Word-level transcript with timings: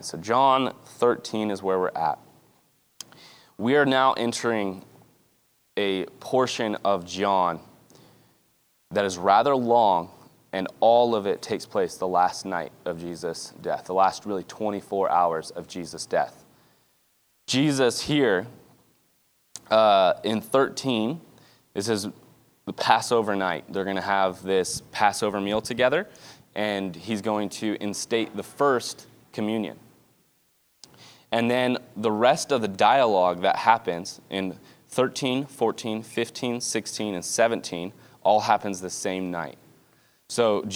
So, 0.00 0.16
John 0.18 0.74
13 0.84 1.50
is 1.50 1.62
where 1.62 1.78
we're 1.78 1.88
at. 1.88 2.18
We 3.56 3.74
are 3.76 3.86
now 3.86 4.12
entering 4.12 4.84
a 5.76 6.04
portion 6.20 6.76
of 6.84 7.04
John 7.04 7.60
that 8.90 9.04
is 9.04 9.18
rather 9.18 9.56
long, 9.56 10.10
and 10.52 10.68
all 10.80 11.14
of 11.14 11.26
it 11.26 11.42
takes 11.42 11.66
place 11.66 11.96
the 11.96 12.06
last 12.06 12.46
night 12.46 12.70
of 12.84 13.00
Jesus' 13.00 13.52
death, 13.60 13.86
the 13.86 13.94
last 13.94 14.24
really 14.24 14.44
24 14.44 15.10
hours 15.10 15.50
of 15.50 15.66
Jesus' 15.66 16.06
death. 16.06 16.44
Jesus 17.46 18.00
here 18.00 18.46
uh, 19.70 20.14
in 20.22 20.40
13, 20.40 21.20
this 21.74 21.88
is 21.88 22.08
the 22.66 22.72
Passover 22.72 23.34
night. 23.34 23.64
They're 23.68 23.84
going 23.84 23.96
to 23.96 24.02
have 24.02 24.42
this 24.42 24.82
Passover 24.92 25.40
meal 25.40 25.60
together, 25.60 26.06
and 26.54 26.94
he's 26.94 27.22
going 27.22 27.48
to 27.50 27.76
instate 27.80 28.36
the 28.36 28.42
first 28.42 29.06
communion. 29.32 29.76
And 31.30 31.50
then 31.50 31.78
the 31.96 32.10
rest 32.10 32.52
of 32.52 32.62
the 32.62 32.68
dialogue 32.68 33.42
that 33.42 33.56
happens 33.56 34.20
in 34.30 34.58
13, 34.88 35.46
14, 35.46 36.02
15, 36.02 36.60
16, 36.60 37.14
and 37.14 37.24
17 37.24 37.92
all 38.22 38.40
happens 38.40 38.80
the 38.80 38.90
same 38.90 39.30
night. 39.30 39.58
So 40.28 40.66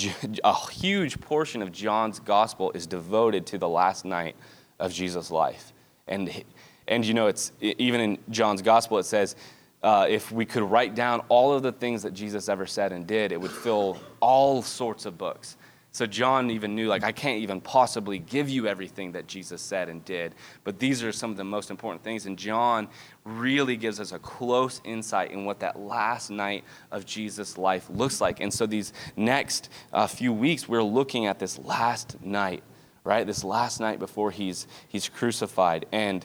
a 0.44 0.70
huge 0.70 1.20
portion 1.20 1.62
of 1.62 1.72
John's 1.72 2.20
gospel 2.20 2.72
is 2.72 2.86
devoted 2.86 3.46
to 3.46 3.58
the 3.58 3.68
last 3.68 4.04
night 4.04 4.36
of 4.78 4.92
Jesus' 4.92 5.30
life. 5.30 5.72
And, 6.08 6.44
and 6.88 7.04
you 7.04 7.14
know, 7.14 7.26
it's 7.26 7.52
even 7.60 8.00
in 8.00 8.18
John's 8.30 8.62
gospel, 8.62 8.98
it 8.98 9.04
says, 9.04 9.36
uh, 9.82 10.06
if 10.08 10.30
we 10.30 10.44
could 10.46 10.62
write 10.62 10.94
down 10.94 11.20
all 11.28 11.52
of 11.52 11.62
the 11.62 11.72
things 11.72 12.02
that 12.02 12.14
Jesus 12.14 12.48
ever 12.48 12.66
said 12.66 12.92
and 12.92 13.06
did, 13.06 13.32
it 13.32 13.40
would 13.40 13.50
fill 13.50 13.98
all 14.20 14.62
sorts 14.62 15.06
of 15.06 15.18
books. 15.18 15.56
So 15.94 16.06
John 16.06 16.50
even 16.50 16.74
knew, 16.74 16.88
like, 16.88 17.04
I 17.04 17.12
can't 17.12 17.42
even 17.42 17.60
possibly 17.60 18.18
give 18.18 18.48
you 18.48 18.66
everything 18.66 19.12
that 19.12 19.26
Jesus 19.26 19.60
said 19.60 19.90
and 19.90 20.02
did, 20.06 20.34
but 20.64 20.78
these 20.78 21.04
are 21.04 21.12
some 21.12 21.30
of 21.30 21.36
the 21.36 21.44
most 21.44 21.70
important 21.70 22.02
things. 22.02 22.24
And 22.24 22.38
John 22.38 22.88
really 23.24 23.76
gives 23.76 24.00
us 24.00 24.12
a 24.12 24.18
close 24.18 24.80
insight 24.84 25.32
in 25.32 25.44
what 25.44 25.60
that 25.60 25.78
last 25.78 26.30
night 26.30 26.64
of 26.90 27.04
Jesus' 27.04 27.58
life 27.58 27.90
looks 27.90 28.22
like. 28.22 28.40
And 28.40 28.52
so 28.52 28.64
these 28.64 28.94
next 29.16 29.68
uh, 29.92 30.06
few 30.06 30.32
weeks, 30.32 30.66
we're 30.66 30.82
looking 30.82 31.26
at 31.26 31.38
this 31.38 31.58
last 31.58 32.16
night, 32.22 32.62
right? 33.04 33.26
This 33.26 33.44
last 33.44 33.78
night 33.78 33.98
before 33.98 34.30
he's, 34.30 34.66
he's 34.88 35.10
crucified. 35.10 35.84
And 35.92 36.24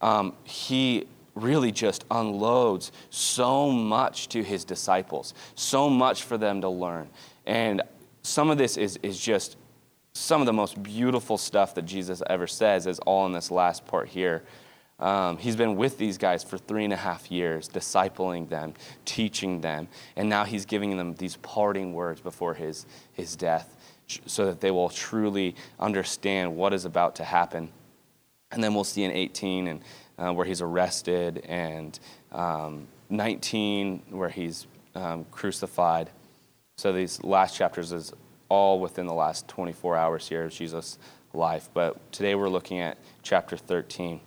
um, 0.00 0.34
he 0.44 1.08
really 1.34 1.72
just 1.72 2.04
unloads 2.08 2.92
so 3.10 3.68
much 3.72 4.28
to 4.28 4.44
his 4.44 4.64
disciples, 4.64 5.34
so 5.56 5.90
much 5.90 6.22
for 6.22 6.38
them 6.38 6.60
to 6.60 6.68
learn. 6.68 7.08
And 7.46 7.82
some 8.28 8.50
of 8.50 8.58
this 8.58 8.76
is, 8.76 8.98
is 9.02 9.18
just 9.18 9.56
some 10.12 10.40
of 10.40 10.46
the 10.46 10.52
most 10.52 10.82
beautiful 10.82 11.38
stuff 11.38 11.74
that 11.74 11.86
Jesus 11.86 12.22
ever 12.28 12.46
says, 12.46 12.86
is 12.86 12.98
all 13.00 13.26
in 13.26 13.32
this 13.32 13.50
last 13.50 13.86
part 13.86 14.08
here. 14.08 14.42
Um, 14.98 15.38
he's 15.38 15.56
been 15.56 15.76
with 15.76 15.96
these 15.96 16.18
guys 16.18 16.42
for 16.42 16.58
three 16.58 16.84
and 16.84 16.92
a 16.92 16.96
half 16.96 17.30
years, 17.30 17.68
discipling 17.68 18.48
them, 18.48 18.74
teaching 19.04 19.60
them, 19.60 19.88
and 20.16 20.28
now 20.28 20.44
he's 20.44 20.66
giving 20.66 20.96
them 20.96 21.14
these 21.14 21.36
parting 21.36 21.94
words 21.94 22.20
before 22.20 22.54
his, 22.54 22.84
his 23.12 23.36
death 23.36 23.76
so 24.26 24.46
that 24.46 24.60
they 24.60 24.70
will 24.70 24.88
truly 24.88 25.54
understand 25.78 26.54
what 26.56 26.72
is 26.72 26.84
about 26.84 27.14
to 27.16 27.24
happen. 27.24 27.70
And 28.50 28.64
then 28.64 28.74
we'll 28.74 28.84
see 28.84 29.04
in 29.04 29.12
18 29.12 29.68
and, 29.68 29.80
uh, 30.18 30.32
where 30.32 30.46
he's 30.46 30.60
arrested, 30.60 31.44
and 31.46 31.98
um, 32.32 32.88
19 33.08 34.02
where 34.10 34.30
he's 34.30 34.66
um, 34.94 35.24
crucified. 35.30 36.10
So 36.78 36.92
these 36.92 37.22
last 37.24 37.56
chapters 37.56 37.90
is 37.90 38.12
all 38.48 38.78
within 38.78 39.06
the 39.06 39.12
last 39.12 39.48
24 39.48 39.96
hours 39.96 40.28
here 40.28 40.44
of 40.44 40.52
Jesus' 40.52 40.96
life. 41.34 41.68
But 41.74 42.12
today 42.12 42.36
we're 42.36 42.48
looking 42.48 42.78
at 42.78 42.98
chapter 43.24 43.56
13. 43.56 44.20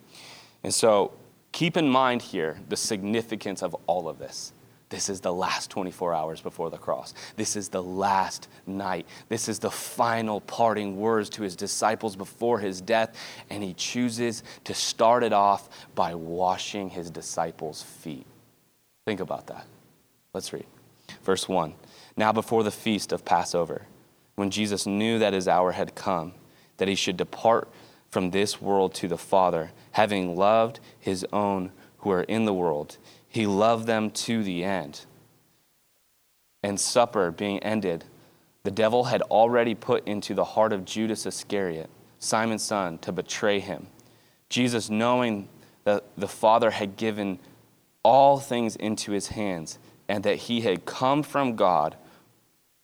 And 0.62 0.74
so 0.74 1.14
keep 1.54 1.78
in 1.78 1.88
mind 1.88 2.22
here 2.22 2.60
the 2.68 2.76
significance 2.76 3.64
of 3.64 3.74
all 3.88 4.10
of 4.10 4.20
this. 4.20 4.52
This 4.90 5.08
is 5.08 5.22
the 5.22 5.32
last 5.32 5.70
24 5.70 6.14
hours 6.14 6.42
before 6.42 6.70
the 6.70 6.78
cross. 6.78 7.14
This 7.38 7.56
is 7.56 7.70
the 7.70 7.82
last 7.82 8.50
night. 8.68 9.08
This 9.30 9.48
is 9.48 9.60
the 9.60 9.72
final 9.72 10.42
parting 10.42 10.98
words 10.98 11.30
to 11.30 11.44
his 11.44 11.56
disciples 11.56 12.18
before 12.18 12.60
his 12.60 12.82
death. 12.82 13.16
And 13.50 13.64
he 13.64 13.74
chooses 13.74 14.44
to 14.66 14.74
start 14.74 15.24
it 15.24 15.32
off 15.32 15.70
by 15.96 16.16
washing 16.16 16.90
his 16.90 17.10
disciples' 17.10 17.82
feet. 17.82 18.28
Think 19.06 19.22
about 19.22 19.48
that. 19.48 19.66
Let's 20.34 20.52
read. 20.52 20.66
Verse 21.24 21.48
1 21.48 21.76
now 22.16 22.32
before 22.32 22.64
the 22.64 22.72
feast 22.72 23.12
of 23.12 23.26
Passover, 23.26 23.88
when 24.36 24.52
Jesus 24.52 24.86
knew 24.86 25.20
that 25.20 25.34
his 25.34 25.48
hour 25.48 25.72
had 25.72 25.96
come, 25.96 26.34
that 26.78 26.88
he 26.88 26.96
should 26.96 27.18
depart 27.18 27.70
from 28.10 28.32
this 28.32 28.62
world 28.62 28.94
to 28.96 29.08
the 29.08 29.18
Father, 29.18 29.72
having 29.92 30.36
loved 30.36 30.80
his 31.00 31.26
own 31.32 31.72
who 32.00 32.12
are 32.12 32.24
in 32.24 32.46
the 32.46 32.54
world, 32.54 32.98
he 33.28 33.46
loved 33.46 33.88
them 33.88 34.12
to 34.12 34.44
the 34.44 34.64
end. 34.64 35.06
And 36.64 36.80
supper 36.80 37.32
being 37.32 37.60
ended, 37.60 38.04
the 38.64 38.72
devil 38.72 39.06
had 39.06 39.22
already 39.24 39.74
put 39.74 40.08
into 40.08 40.34
the 40.34 40.44
heart 40.44 40.74
of 40.74 40.86
Judas 40.86 41.26
Iscariot, 41.26 41.90
Simon's 42.20 42.64
son, 42.64 42.98
to 43.00 43.12
betray 43.12 43.60
him. 43.60 43.88
Jesus, 44.50 44.90
knowing 44.90 45.48
that 45.86 46.04
the 46.18 46.28
Father 46.28 46.72
had 46.72 46.98
given 46.98 47.40
all 48.04 48.40
things 48.40 48.76
into 48.76 49.12
his 49.12 49.30
hands, 49.30 49.80
and 50.12 50.26
that 50.26 50.36
he 50.36 50.60
had 50.60 50.86
come 50.86 51.24
from 51.24 51.56
God 51.56 51.96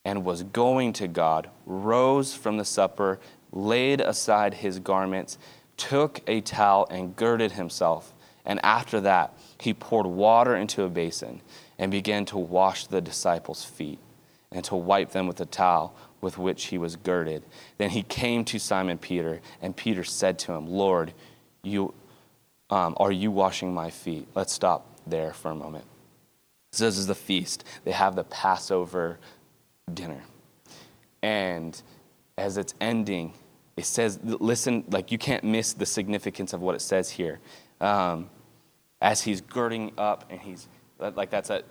and 0.05 0.23
was 0.23 0.43
going 0.43 0.93
to 0.93 1.09
God, 1.09 1.49
rose 1.65 2.33
from 2.33 2.55
the 2.55 2.63
supper, 2.63 3.19
laid 3.51 3.99
aside 3.99 4.53
his 4.53 4.79
garments, 4.79 5.37
took 5.75 6.21
a 6.25 6.39
towel, 6.39 6.87
and 6.89 7.17
girded 7.17 7.51
himself. 7.51 8.13
And 8.45 8.63
after 8.63 9.01
that, 9.01 9.37
he 9.59 9.73
poured 9.73 10.05
water 10.05 10.55
into 10.55 10.83
a 10.83 10.89
basin 10.89 11.41
and 11.77 11.91
began 11.91 12.23
to 12.27 12.37
wash 12.37 12.87
the 12.87 13.01
disciples' 13.01 13.65
feet 13.65 13.99
and 14.53 14.63
to 14.63 14.77
wipe 14.77 15.11
them 15.11 15.27
with 15.27 15.35
the 15.35 15.45
towel 15.45 15.97
with 16.21 16.37
which 16.37 16.67
he 16.67 16.77
was 16.77 16.95
girded. 16.95 17.43
Then 17.77 17.89
he 17.89 18.03
came 18.03 18.45
to 18.45 18.57
Simon 18.57 18.97
Peter, 18.97 19.41
and 19.61 19.75
Peter 19.75 20.05
said 20.05 20.39
to 20.39 20.53
him, 20.53 20.65
Lord, 20.65 21.11
you, 21.61 21.93
um, 22.69 22.95
are 22.95 23.11
you 23.11 23.31
washing 23.31 23.73
my 23.73 23.89
feet? 23.89 24.29
Let's 24.33 24.53
stop 24.53 24.87
there 25.05 25.33
for 25.33 25.51
a 25.51 25.55
moment. 25.55 25.83
So 26.71 26.85
this 26.85 26.97
is 26.97 27.07
the 27.07 27.15
feast. 27.15 27.63
They 27.85 27.91
have 27.91 28.15
the 28.15 28.23
Passover 28.23 29.19
dinner. 29.93 30.21
And 31.21 31.81
as 32.37 32.57
it's 32.57 32.73
ending, 32.79 33.33
it 33.75 33.85
says, 33.85 34.19
listen, 34.23 34.83
like 34.89 35.11
you 35.11 35.17
can't 35.17 35.43
miss 35.43 35.73
the 35.73 35.85
significance 35.85 36.53
of 36.53 36.61
what 36.61 36.75
it 36.75 36.81
says 36.81 37.09
here. 37.09 37.39
Um, 37.79 38.29
as 39.01 39.21
he's 39.21 39.41
girding 39.41 39.93
up 39.97 40.25
and 40.29 40.39
he's, 40.39 40.67
like 40.99 41.29
that's 41.29 41.49
a, 41.49 41.63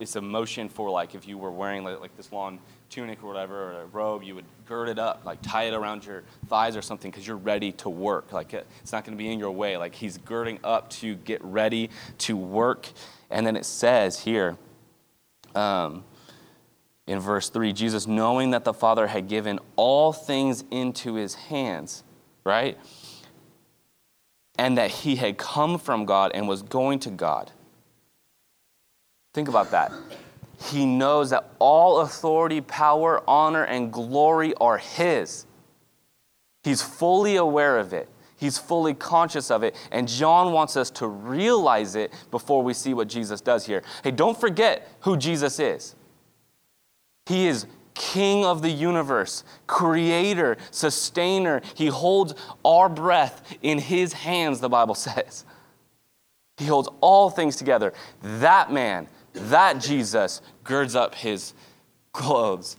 it's 0.00 0.16
a 0.16 0.20
motion 0.20 0.68
for 0.68 0.90
like 0.90 1.14
if 1.14 1.26
you 1.26 1.38
were 1.38 1.52
wearing 1.52 1.84
like, 1.84 2.00
like 2.00 2.16
this 2.16 2.32
long 2.32 2.58
tunic 2.90 3.22
or 3.22 3.28
whatever, 3.28 3.72
or 3.72 3.82
a 3.82 3.86
robe, 3.86 4.22
you 4.22 4.34
would 4.34 4.44
gird 4.66 4.88
it 4.88 4.98
up, 4.98 5.24
like 5.24 5.38
tie 5.42 5.64
it 5.64 5.74
around 5.74 6.04
your 6.04 6.24
thighs 6.48 6.76
or 6.76 6.82
something 6.82 7.10
because 7.10 7.26
you're 7.26 7.36
ready 7.36 7.72
to 7.72 7.88
work. 7.88 8.32
Like 8.32 8.52
it's 8.52 8.92
not 8.92 9.04
going 9.04 9.16
to 9.16 9.22
be 9.22 9.32
in 9.32 9.38
your 9.38 9.52
way. 9.52 9.76
Like 9.76 9.94
he's 9.94 10.18
girding 10.18 10.58
up 10.64 10.90
to 10.90 11.14
get 11.14 11.42
ready 11.44 11.90
to 12.18 12.36
work. 12.36 12.88
And 13.30 13.46
then 13.46 13.56
it 13.56 13.64
says 13.64 14.20
here 14.20 14.56
um, 15.54 16.04
in 17.06 17.20
verse 17.20 17.48
3 17.48 17.72
Jesus, 17.72 18.06
knowing 18.06 18.50
that 18.50 18.64
the 18.64 18.74
Father 18.74 19.06
had 19.06 19.28
given 19.28 19.58
all 19.76 20.12
things 20.12 20.64
into 20.70 21.14
his 21.14 21.34
hands, 21.34 22.04
right? 22.44 22.78
And 24.56 24.78
that 24.78 24.90
he 24.90 25.16
had 25.16 25.36
come 25.36 25.78
from 25.78 26.04
God 26.04 26.32
and 26.34 26.46
was 26.46 26.62
going 26.62 27.00
to 27.00 27.10
God. 27.10 27.50
Think 29.32 29.48
about 29.48 29.72
that. 29.72 29.92
He 30.70 30.86
knows 30.86 31.30
that 31.30 31.50
all 31.58 32.00
authority, 32.00 32.60
power, 32.60 33.22
honor, 33.28 33.64
and 33.64 33.92
glory 33.92 34.54
are 34.54 34.78
his. 34.78 35.44
He's 36.62 36.80
fully 36.80 37.36
aware 37.36 37.78
of 37.78 37.92
it. 37.92 38.08
He's 38.44 38.58
fully 38.58 38.92
conscious 38.92 39.50
of 39.50 39.62
it. 39.62 39.74
And 39.90 40.06
John 40.06 40.52
wants 40.52 40.76
us 40.76 40.90
to 40.90 41.06
realize 41.06 41.94
it 41.94 42.12
before 42.30 42.62
we 42.62 42.74
see 42.74 42.92
what 42.92 43.08
Jesus 43.08 43.40
does 43.40 43.64
here. 43.64 43.82
Hey, 44.02 44.10
don't 44.10 44.38
forget 44.38 44.86
who 45.00 45.16
Jesus 45.16 45.58
is. 45.58 45.94
He 47.24 47.46
is 47.46 47.64
King 47.94 48.44
of 48.44 48.60
the 48.60 48.68
universe, 48.68 49.44
creator, 49.66 50.58
sustainer. 50.70 51.62
He 51.74 51.86
holds 51.86 52.34
our 52.66 52.90
breath 52.90 53.56
in 53.62 53.78
his 53.78 54.12
hands, 54.12 54.60
the 54.60 54.68
Bible 54.68 54.94
says. 55.06 55.46
He 56.58 56.66
holds 56.66 56.90
all 57.00 57.30
things 57.30 57.56
together. 57.56 57.94
That 58.20 58.70
man, 58.70 59.08
that 59.32 59.80
Jesus, 59.80 60.42
girds 60.64 60.94
up 60.94 61.14
his 61.14 61.54
clothes, 62.12 62.76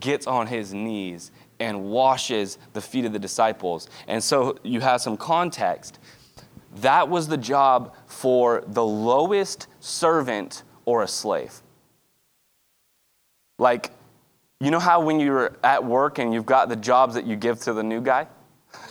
gets 0.00 0.26
on 0.26 0.46
his 0.46 0.72
knees, 0.72 1.32
and 1.62 1.84
washes 1.84 2.58
the 2.72 2.80
feet 2.80 3.04
of 3.04 3.12
the 3.12 3.18
disciples. 3.18 3.88
And 4.08 4.22
so 4.22 4.58
you 4.64 4.80
have 4.80 5.00
some 5.00 5.16
context. 5.16 6.00
That 6.76 7.08
was 7.08 7.28
the 7.28 7.36
job 7.36 7.94
for 8.06 8.64
the 8.66 8.84
lowest 8.84 9.68
servant 9.78 10.64
or 10.84 11.04
a 11.04 11.08
slave. 11.08 11.62
Like, 13.58 13.92
you 14.60 14.72
know 14.72 14.80
how 14.80 15.04
when 15.04 15.20
you're 15.20 15.56
at 15.62 15.84
work 15.84 16.18
and 16.18 16.34
you've 16.34 16.46
got 16.46 16.68
the 16.68 16.76
jobs 16.76 17.14
that 17.14 17.26
you 17.26 17.36
give 17.36 17.60
to 17.60 17.72
the 17.72 17.82
new 17.82 18.00
guy? 18.00 18.26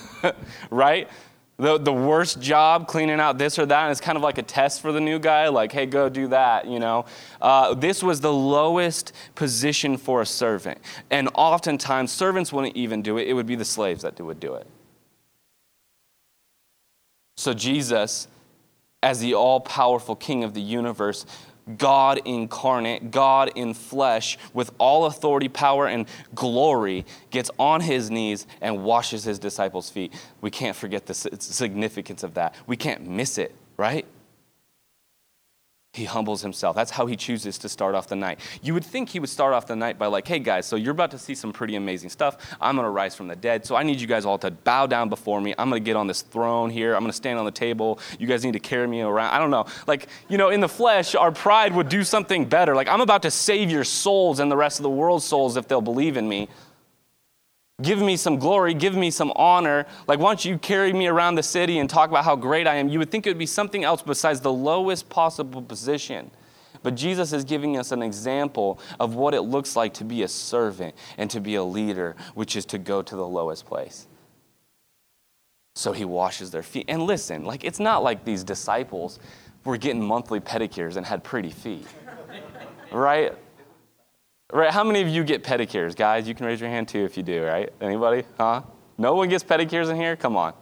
right? 0.69 1.09
The, 1.61 1.77
the 1.77 1.93
worst 1.93 2.41
job 2.41 2.87
cleaning 2.87 3.19
out 3.19 3.37
this 3.37 3.59
or 3.59 3.67
that, 3.67 3.83
and 3.83 3.91
it's 3.91 4.01
kind 4.01 4.15
of 4.15 4.23
like 4.23 4.39
a 4.39 4.41
test 4.41 4.81
for 4.81 4.91
the 4.91 4.99
new 4.99 5.19
guy, 5.19 5.47
like, 5.49 5.71
hey, 5.71 5.85
go 5.85 6.09
do 6.09 6.27
that, 6.29 6.65
you 6.65 6.79
know. 6.79 7.05
Uh, 7.39 7.75
this 7.75 8.01
was 8.01 8.19
the 8.19 8.33
lowest 8.33 9.13
position 9.35 9.95
for 9.95 10.21
a 10.21 10.25
servant. 10.25 10.79
And 11.11 11.29
oftentimes, 11.35 12.11
servants 12.11 12.51
wouldn't 12.51 12.75
even 12.75 13.03
do 13.03 13.19
it, 13.19 13.27
it 13.27 13.33
would 13.33 13.45
be 13.45 13.53
the 13.53 13.63
slaves 13.63 14.01
that 14.01 14.19
would 14.19 14.39
do 14.39 14.55
it. 14.55 14.65
So, 17.37 17.53
Jesus, 17.53 18.27
as 19.03 19.19
the 19.19 19.35
all 19.35 19.59
powerful 19.59 20.15
king 20.15 20.43
of 20.43 20.55
the 20.55 20.61
universe, 20.61 21.27
God 21.77 22.21
incarnate, 22.25 23.11
God 23.11 23.51
in 23.55 23.73
flesh, 23.73 24.37
with 24.53 24.71
all 24.77 25.05
authority, 25.05 25.47
power, 25.47 25.87
and 25.87 26.07
glory, 26.33 27.05
gets 27.29 27.51
on 27.59 27.81
his 27.81 28.09
knees 28.09 28.47
and 28.61 28.83
washes 28.83 29.23
his 29.23 29.39
disciples' 29.39 29.89
feet. 29.89 30.13
We 30.41 30.49
can't 30.49 30.75
forget 30.75 31.05
the 31.05 31.13
significance 31.13 32.23
of 32.23 32.33
that. 32.33 32.55
We 32.67 32.77
can't 32.77 33.07
miss 33.07 33.37
it, 33.37 33.55
right? 33.77 34.05
He 35.93 36.05
humbles 36.05 36.41
himself. 36.41 36.73
That's 36.73 36.91
how 36.91 37.05
he 37.05 37.17
chooses 37.17 37.57
to 37.57 37.67
start 37.67 37.95
off 37.95 38.07
the 38.07 38.15
night. 38.15 38.39
You 38.61 38.73
would 38.73 38.85
think 38.85 39.09
he 39.09 39.19
would 39.19 39.29
start 39.29 39.53
off 39.53 39.67
the 39.67 39.75
night 39.75 39.99
by, 39.99 40.07
like, 40.07 40.25
hey 40.25 40.39
guys, 40.39 40.65
so 40.65 40.77
you're 40.77 40.93
about 40.93 41.11
to 41.11 41.19
see 41.19 41.35
some 41.35 41.51
pretty 41.51 41.75
amazing 41.75 42.09
stuff. 42.09 42.37
I'm 42.61 42.77
going 42.77 42.85
to 42.85 42.89
rise 42.89 43.13
from 43.13 43.27
the 43.27 43.35
dead. 43.35 43.65
So 43.65 43.75
I 43.75 43.83
need 43.83 43.99
you 43.99 44.07
guys 44.07 44.25
all 44.25 44.37
to 44.37 44.51
bow 44.51 44.87
down 44.87 45.09
before 45.09 45.41
me. 45.41 45.53
I'm 45.57 45.69
going 45.69 45.83
to 45.83 45.85
get 45.85 45.97
on 45.97 46.07
this 46.07 46.21
throne 46.21 46.69
here. 46.69 46.95
I'm 46.95 47.01
going 47.01 47.11
to 47.11 47.17
stand 47.17 47.39
on 47.39 47.43
the 47.43 47.51
table. 47.51 47.99
You 48.19 48.25
guys 48.25 48.45
need 48.45 48.53
to 48.53 48.59
carry 48.59 48.87
me 48.87 49.01
around. 49.01 49.33
I 49.33 49.39
don't 49.39 49.51
know. 49.51 49.65
Like, 49.85 50.07
you 50.29 50.37
know, 50.37 50.47
in 50.47 50.61
the 50.61 50.69
flesh, 50.69 51.13
our 51.13 51.31
pride 51.31 51.75
would 51.75 51.89
do 51.89 52.05
something 52.05 52.45
better. 52.45 52.73
Like, 52.73 52.87
I'm 52.87 53.01
about 53.01 53.23
to 53.23 53.31
save 53.31 53.69
your 53.69 53.83
souls 53.83 54.39
and 54.39 54.49
the 54.49 54.55
rest 54.55 54.79
of 54.79 54.83
the 54.83 54.89
world's 54.89 55.25
souls 55.25 55.57
if 55.57 55.67
they'll 55.67 55.81
believe 55.81 56.15
in 56.15 56.29
me. 56.29 56.47
Give 57.81 57.99
me 57.99 58.17
some 58.17 58.37
glory, 58.37 58.73
give 58.73 58.95
me 58.95 59.11
some 59.11 59.31
honor. 59.35 59.85
Like, 60.07 60.19
why 60.19 60.29
don't 60.29 60.45
you 60.45 60.57
carry 60.57 60.93
me 60.93 61.07
around 61.07 61.35
the 61.35 61.43
city 61.43 61.79
and 61.79 61.89
talk 61.89 62.09
about 62.09 62.25
how 62.25 62.35
great 62.35 62.67
I 62.67 62.75
am? 62.75 62.89
You 62.89 62.99
would 62.99 63.11
think 63.11 63.25
it 63.25 63.29
would 63.29 63.37
be 63.37 63.45
something 63.45 63.83
else 63.83 64.01
besides 64.01 64.41
the 64.41 64.51
lowest 64.51 65.09
possible 65.09 65.61
position. 65.61 66.31
But 66.83 66.95
Jesus 66.95 67.31
is 67.33 67.43
giving 67.43 67.77
us 67.77 67.91
an 67.91 68.01
example 68.01 68.79
of 68.99 69.15
what 69.15 69.33
it 69.33 69.41
looks 69.41 69.75
like 69.75 69.93
to 69.95 70.03
be 70.03 70.23
a 70.23 70.27
servant 70.27 70.95
and 71.17 71.29
to 71.29 71.39
be 71.39 71.55
a 71.55 71.63
leader, 71.63 72.15
which 72.33 72.55
is 72.55 72.65
to 72.67 72.77
go 72.77 73.01
to 73.01 73.15
the 73.15 73.27
lowest 73.27 73.65
place. 73.65 74.07
So 75.75 75.91
he 75.91 76.05
washes 76.05 76.51
their 76.51 76.63
feet. 76.63 76.85
And 76.87 77.03
listen, 77.03 77.45
like, 77.45 77.63
it's 77.63 77.79
not 77.79 78.03
like 78.03 78.25
these 78.25 78.43
disciples 78.43 79.19
were 79.63 79.77
getting 79.77 80.03
monthly 80.03 80.39
pedicures 80.39 80.97
and 80.97 81.05
had 81.05 81.23
pretty 81.23 81.51
feet, 81.51 81.87
right? 82.91 83.33
Right? 84.53 84.69
How 84.69 84.83
many 84.83 85.01
of 85.01 85.07
you 85.07 85.23
get 85.23 85.43
pedicures? 85.43 85.95
Guys, 85.95 86.27
you 86.27 86.35
can 86.35 86.45
raise 86.45 86.59
your 86.59 86.69
hand 86.69 86.87
too 86.87 87.05
if 87.05 87.15
you 87.15 87.23
do, 87.23 87.43
right? 87.43 87.71
Anybody? 87.79 88.23
Huh? 88.37 88.63
No 88.97 89.15
one 89.15 89.29
gets 89.29 89.43
pedicures 89.43 89.89
in 89.89 89.95
here? 89.95 90.15
Come 90.15 90.35
on. 90.35 90.53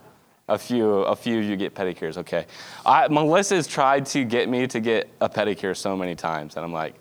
A 0.48 0.58
few, 0.58 0.88
a 0.88 1.14
few 1.14 1.38
of 1.38 1.44
you 1.44 1.56
get 1.56 1.74
pedicures, 1.74 2.16
okay. 2.18 2.46
I, 2.84 3.06
Melissa's 3.08 3.68
tried 3.68 4.06
to 4.06 4.24
get 4.24 4.48
me 4.48 4.66
to 4.66 4.80
get 4.80 5.08
a 5.20 5.28
pedicure 5.28 5.76
so 5.76 5.96
many 5.96 6.16
times, 6.16 6.56
and 6.56 6.64
I'm 6.64 6.72
like, 6.72 6.96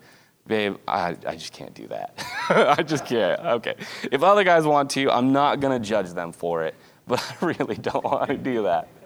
babe, 0.45 0.77
I, 0.87 1.15
I 1.25 1.35
just 1.35 1.53
can't 1.53 1.73
do 1.73 1.87
that. 1.87 2.23
I 2.49 2.83
just 2.83 3.05
can't. 3.05 3.39
Okay. 3.39 3.75
If 4.11 4.21
other 4.21 4.43
guys 4.43 4.65
want 4.65 4.89
to, 4.91 5.09
I'm 5.09 5.31
not 5.31 5.59
going 5.59 5.79
to 5.79 5.87
judge 5.87 6.11
them 6.11 6.31
for 6.31 6.63
it, 6.63 6.75
but 7.07 7.23
I 7.41 7.45
really 7.45 7.75
don't 7.75 8.03
want 8.03 8.29
to 8.29 8.37
do 8.37 8.63
that. 8.63 8.87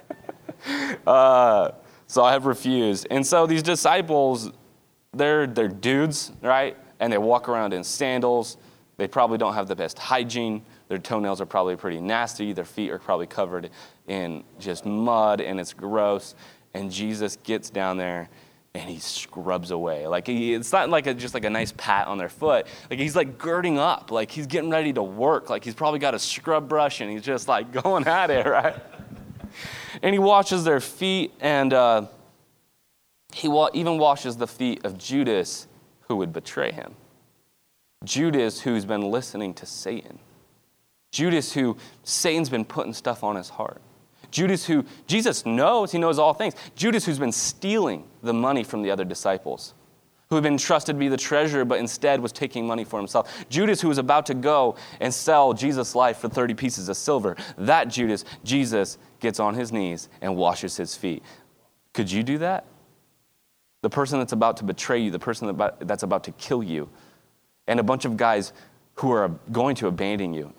Uh, 1.05 1.71
so 2.07 2.23
I 2.23 2.31
have 2.31 2.45
refused. 2.45 3.05
And 3.11 3.25
so 3.27 3.45
these 3.45 3.63
disciples, 3.63 4.49
they're, 5.11 5.45
they're 5.45 5.67
dudes, 5.67 6.31
right? 6.41 6.77
And 7.03 7.11
they 7.11 7.17
walk 7.17 7.49
around 7.49 7.73
in 7.73 7.83
sandals. 7.83 8.55
They 8.95 9.09
probably 9.09 9.37
don't 9.37 9.55
have 9.55 9.67
the 9.67 9.75
best 9.75 9.99
hygiene. 9.99 10.63
Their 10.87 10.99
toenails 10.99 11.41
are 11.41 11.45
probably 11.45 11.75
pretty 11.75 11.99
nasty. 11.99 12.53
Their 12.53 12.63
feet 12.63 12.91
are 12.91 12.97
probably 12.97 13.27
covered 13.27 13.71
in 14.07 14.45
just 14.57 14.85
mud 14.85 15.41
and 15.41 15.59
it's 15.59 15.73
gross. 15.73 16.33
And 16.73 16.89
Jesus 16.89 17.37
gets 17.43 17.69
down 17.69 17.97
there 17.97 18.29
and 18.73 18.89
he 18.89 18.99
scrubs 18.99 19.71
away. 19.71 20.07
Like 20.07 20.27
he, 20.27 20.53
it's 20.53 20.71
not 20.71 20.89
like 20.89 21.05
a, 21.05 21.13
just 21.13 21.33
like 21.33 21.43
a 21.43 21.49
nice 21.49 21.73
pat 21.75 22.07
on 22.07 22.17
their 22.17 22.29
foot. 22.29 22.67
Like 22.89 22.99
he's 22.99 23.17
like 23.17 23.37
girding 23.37 23.77
up. 23.77 24.09
Like 24.09 24.31
he's 24.31 24.47
getting 24.47 24.69
ready 24.69 24.93
to 24.93 25.03
work. 25.03 25.49
Like 25.49 25.65
he's 25.65 25.75
probably 25.75 25.99
got 25.99 26.13
a 26.13 26.19
scrub 26.19 26.69
brush 26.69 27.01
and 27.01 27.11
he's 27.11 27.21
just 27.21 27.49
like 27.49 27.73
going 27.83 28.07
at 28.07 28.31
it, 28.31 28.45
right? 28.45 28.77
and 30.01 30.13
he 30.13 30.19
washes 30.19 30.63
their 30.63 30.79
feet 30.79 31.33
and 31.41 31.73
uh, 31.73 32.05
he 33.33 33.49
wa- 33.49 33.71
even 33.73 33.97
washes 33.97 34.37
the 34.37 34.47
feet 34.47 34.85
of 34.85 34.97
Judas 34.97 35.67
who 36.13 36.17
would 36.17 36.31
betray 36.31 36.71
him. 36.71 36.93
Judas, 38.03 38.61
who's 38.61 38.85
been 38.85 39.01
listening 39.01 39.51
to 39.55 39.65
Satan. 39.65 40.19
Judas, 41.11 41.53
who 41.53 41.75
Satan's 42.03 42.49
been 42.49 42.65
putting 42.65 42.93
stuff 42.93 43.23
on 43.23 43.35
his 43.35 43.49
heart. 43.49 43.81
Judas, 44.29 44.63
who 44.63 44.85
Jesus 45.07 45.43
knows, 45.43 45.91
he 45.91 45.97
knows 45.97 46.19
all 46.19 46.35
things. 46.35 46.53
Judas, 46.75 47.03
who's 47.03 47.17
been 47.17 47.31
stealing 47.31 48.03
the 48.21 48.33
money 48.33 48.63
from 48.63 48.83
the 48.83 48.91
other 48.91 49.03
disciples, 49.03 49.73
who 50.29 50.35
had 50.35 50.43
been 50.43 50.59
trusted 50.59 50.97
to 50.97 50.99
be 50.99 51.07
the 51.07 51.17
treasurer, 51.17 51.65
but 51.65 51.79
instead 51.79 52.19
was 52.19 52.31
taking 52.31 52.67
money 52.67 52.83
for 52.83 52.99
himself. 52.99 53.33
Judas, 53.49 53.81
who 53.81 53.87
was 53.87 53.97
about 53.97 54.27
to 54.27 54.35
go 54.35 54.75
and 54.99 55.11
sell 55.11 55.51
Jesus' 55.53 55.95
life 55.95 56.17
for 56.17 56.29
30 56.29 56.53
pieces 56.53 56.89
of 56.89 56.97
silver. 56.97 57.35
That 57.57 57.87
Judas, 57.87 58.23
Jesus 58.43 58.99
gets 59.19 59.39
on 59.39 59.55
his 59.55 59.71
knees 59.71 60.09
and 60.21 60.35
washes 60.35 60.77
his 60.77 60.95
feet. 60.95 61.23
Could 61.91 62.11
you 62.11 62.21
do 62.21 62.37
that? 62.37 62.65
The 63.83 63.89
person 63.89 64.17
that's 64.17 64.31
about 64.31 64.57
to 64.57 64.63
betray 64.63 64.97
you, 64.97 65.11
the 65.11 65.19
person 65.19 65.61
that's 65.81 66.03
about 66.03 66.23
to 66.23 66.31
kill 66.31 66.63
you, 66.63 66.89
and 67.67 67.81
a 67.81 67.83
bunch 67.83 68.05
of 68.05 68.15
guys 68.15 68.53
who 68.95 69.11
are 69.11 69.27
going 69.51 69.75
to 69.75 69.87
abandon 69.87 70.33
you, 70.33 70.53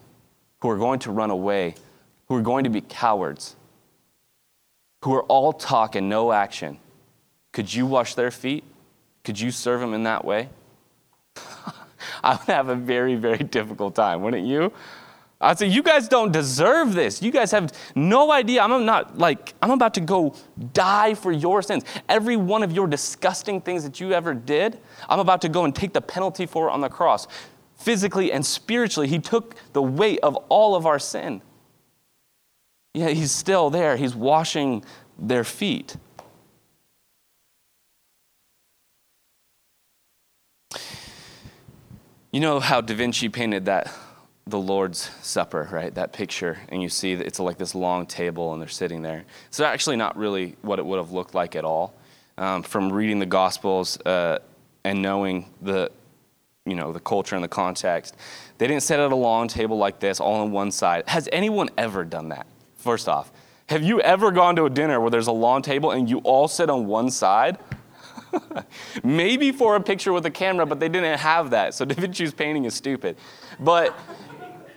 who 0.60 0.68
are 0.68 0.76
going 0.76 0.98
to 1.00 1.10
run 1.10 1.30
away, 1.30 1.74
who 2.28 2.36
are 2.36 2.42
going 2.42 2.64
to 2.64 2.70
be 2.70 2.82
cowards, 2.82 3.56
who 5.02 5.14
are 5.14 5.22
all 5.22 5.54
talk 5.54 5.94
and 5.96 6.10
no 6.10 6.32
action. 6.32 6.78
Could 7.52 7.72
you 7.72 7.86
wash 7.86 8.14
their 8.14 8.30
feet? 8.30 8.62
Could 9.24 9.40
you 9.40 9.50
serve 9.50 9.80
them 9.80 9.94
in 9.94 10.02
that 10.02 10.22
way? 10.26 10.50
I 12.22 12.32
would 12.32 12.48
have 12.48 12.68
a 12.68 12.74
very, 12.74 13.14
very 13.14 13.38
difficult 13.38 13.94
time, 13.94 14.20
wouldn't 14.20 14.46
you? 14.46 14.70
I 15.40 15.54
say, 15.54 15.66
you 15.66 15.82
guys 15.82 16.08
don't 16.08 16.32
deserve 16.32 16.94
this. 16.94 17.20
You 17.20 17.30
guys 17.30 17.50
have 17.50 17.72
no 17.94 18.32
idea. 18.32 18.62
I'm 18.62 18.86
not 18.86 19.18
like, 19.18 19.54
I'm 19.60 19.72
about 19.72 19.94
to 19.94 20.00
go 20.00 20.34
die 20.72 21.14
for 21.14 21.32
your 21.32 21.60
sins. 21.60 21.84
Every 22.08 22.36
one 22.36 22.62
of 22.62 22.72
your 22.72 22.86
disgusting 22.86 23.60
things 23.60 23.84
that 23.84 24.00
you 24.00 24.12
ever 24.12 24.32
did, 24.32 24.78
I'm 25.08 25.18
about 25.18 25.42
to 25.42 25.48
go 25.48 25.64
and 25.64 25.74
take 25.74 25.92
the 25.92 26.00
penalty 26.00 26.46
for 26.46 26.70
on 26.70 26.80
the 26.80 26.88
cross. 26.88 27.26
Physically 27.76 28.32
and 28.32 28.46
spiritually, 28.46 29.08
He 29.08 29.18
took 29.18 29.54
the 29.72 29.82
weight 29.82 30.20
of 30.22 30.36
all 30.48 30.74
of 30.76 30.86
our 30.86 30.98
sin. 30.98 31.42
Yeah, 32.94 33.08
He's 33.08 33.32
still 33.32 33.70
there. 33.70 33.96
He's 33.96 34.14
washing 34.14 34.84
their 35.18 35.44
feet. 35.44 35.96
You 42.30 42.40
know 42.40 42.60
how 42.60 42.80
Da 42.80 42.94
Vinci 42.94 43.28
painted 43.28 43.66
that 43.66 43.92
the 44.46 44.58
Lord's 44.58 45.10
Supper, 45.22 45.68
right? 45.72 45.94
That 45.94 46.12
picture, 46.12 46.58
and 46.68 46.82
you 46.82 46.88
see 46.88 47.14
that 47.14 47.26
it's 47.26 47.40
like 47.40 47.56
this 47.56 47.74
long 47.74 48.06
table, 48.06 48.52
and 48.52 48.60
they're 48.60 48.68
sitting 48.68 49.02
there. 49.02 49.24
It's 49.48 49.60
actually 49.60 49.96
not 49.96 50.16
really 50.16 50.56
what 50.62 50.78
it 50.78 50.84
would 50.84 50.98
have 50.98 51.12
looked 51.12 51.34
like 51.34 51.56
at 51.56 51.64
all. 51.64 51.94
Um, 52.36 52.62
from 52.62 52.92
reading 52.92 53.20
the 53.20 53.26
Gospels 53.26 53.98
uh, 54.00 54.40
and 54.82 55.00
knowing 55.00 55.48
the, 55.62 55.90
you 56.66 56.74
know, 56.74 56.92
the 56.92 57.00
culture 57.00 57.36
and 57.36 57.44
the 57.44 57.48
context, 57.48 58.16
they 58.58 58.66
didn't 58.66 58.82
sit 58.82 58.98
at 58.98 59.12
a 59.12 59.16
long 59.16 59.48
table 59.48 59.78
like 59.78 60.00
this, 60.00 60.20
all 60.20 60.34
on 60.34 60.50
one 60.50 60.70
side. 60.70 61.04
Has 61.08 61.28
anyone 61.32 61.70
ever 61.78 62.04
done 62.04 62.30
that? 62.30 62.46
First 62.76 63.08
off, 63.08 63.32
have 63.68 63.82
you 63.82 64.00
ever 64.00 64.30
gone 64.30 64.56
to 64.56 64.64
a 64.64 64.70
dinner 64.70 65.00
where 65.00 65.10
there's 65.10 65.28
a 65.28 65.32
long 65.32 65.62
table 65.62 65.92
and 65.92 66.10
you 66.10 66.18
all 66.18 66.48
sit 66.48 66.68
on 66.68 66.86
one 66.86 67.10
side? 67.10 67.56
Maybe 69.04 69.52
for 69.52 69.76
a 69.76 69.80
picture 69.80 70.12
with 70.12 70.26
a 70.26 70.30
camera, 70.30 70.66
but 70.66 70.80
they 70.80 70.88
didn't 70.88 71.18
have 71.18 71.50
that. 71.50 71.74
So 71.74 71.84
Da 71.86 71.94
Vinci's 71.94 72.34
painting 72.34 72.64
is 72.64 72.74
stupid. 72.74 73.16
But 73.58 73.96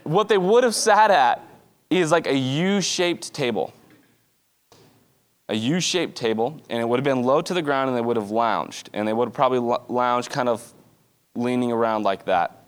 what 0.08 0.30
they 0.30 0.38
would 0.38 0.64
have 0.64 0.76
sat 0.76 1.12
at 1.12 1.44
is 1.90 2.12
like 2.12 2.28
a 2.28 2.36
U 2.36 2.82
shaped 2.82 3.34
table. 3.34 3.74
A 5.50 5.56
U 5.56 5.80
shaped 5.80 6.18
table, 6.18 6.60
and 6.70 6.82
it 6.82 6.88
would 6.88 7.00
have 7.00 7.06
been 7.06 7.24
low 7.24 7.42
to 7.42 7.54
the 7.54 7.62
ground, 7.62 7.90
and 7.90 7.98
they 7.98 8.02
would 8.02 8.18
have 8.18 8.32
lounged. 8.32 8.90
And 8.94 9.08
they 9.08 9.14
would 9.14 9.30
have 9.30 9.34
probably 9.34 9.60
lounged 9.88 10.30
kind 10.30 10.50
of 10.50 10.74
leaning 11.36 11.72
around 11.72 12.04
like 12.04 12.26
that. 12.26 12.66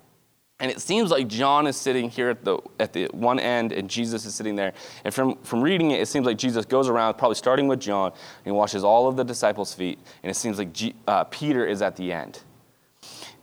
And 0.61 0.69
it 0.69 0.81
seems 0.81 1.09
like 1.09 1.27
John 1.27 1.67
is 1.67 1.77
sitting 1.77 2.09
here 2.09 2.29
at 2.29 2.43
the, 2.43 2.57
at 2.79 2.91
the 2.91 3.05
one 3.13 3.39
end 3.39 3.71
and 3.71 3.89
Jesus 3.89 4.25
is 4.25 4.35
sitting 4.35 4.57
there. 4.57 4.73
And 5.05 5.13
from, 5.13 5.37
from 5.37 5.61
reading 5.61 5.91
it, 5.91 6.01
it 6.01 6.07
seems 6.07 6.25
like 6.25 6.37
Jesus 6.37 6.65
goes 6.65 6.89
around, 6.89 7.13
probably 7.13 7.35
starting 7.35 7.69
with 7.69 7.79
John, 7.79 8.11
and 8.45 8.53
washes 8.53 8.83
all 8.83 9.07
of 9.07 9.15
the 9.15 9.23
disciples' 9.23 9.73
feet. 9.73 9.99
And 10.21 10.29
it 10.29 10.33
seems 10.33 10.57
like 10.57 10.73
G, 10.73 10.93
uh, 11.07 11.23
Peter 11.25 11.65
is 11.65 11.81
at 11.81 11.95
the 11.95 12.11
end. 12.11 12.41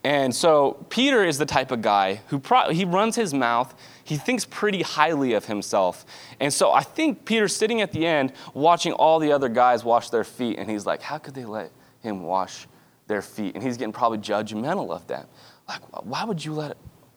And 0.05 0.35
so 0.35 0.85
Peter 0.89 1.25
is 1.25 1.39
the 1.39 1.47
type 1.47 1.71
of 1.71 1.83
guy 1.83 2.21
who 2.29 2.39
pro- 2.39 2.71
he 2.71 2.85
runs 2.85 3.17
his 3.17 3.35
mouth. 3.35 3.75
He 4.05 4.17
thinks 4.17 4.45
pretty 4.45 4.83
highly 4.83 5.33
of 5.33 5.47
himself. 5.47 6.07
And 6.39 6.53
so 6.53 6.73
I 6.73 6.83
think 6.83 7.25
Peter's 7.25 7.57
sitting 7.57 7.81
at 7.81 7.93
the 7.93 8.07
end 8.07 8.33
watching 8.55 8.93
all 8.93 9.19
the 9.19 9.33
other 9.33 9.49
guys 9.49 9.85
wash 9.85 10.11
their 10.11 10.25
feet 10.25 10.59
and 10.59 10.71
he's 10.71 10.87
like, 10.87 11.03
"How 11.03 11.19
could 11.19 11.35
they 11.35 11.45
let 11.45 11.73
him 12.01 12.23
wash 12.23 12.69
their 13.09 13.23
feet?" 13.23 13.55
And 13.55 13.65
he's 13.65 13.77
getting 13.77 13.93
probably 13.93 14.19
judgmental 14.19 14.91
of 14.91 15.07
them. 15.07 15.27
Like, 15.69 15.81
why 16.05 16.25
would 16.25 16.45
you 16.45 16.55
let 16.55 16.77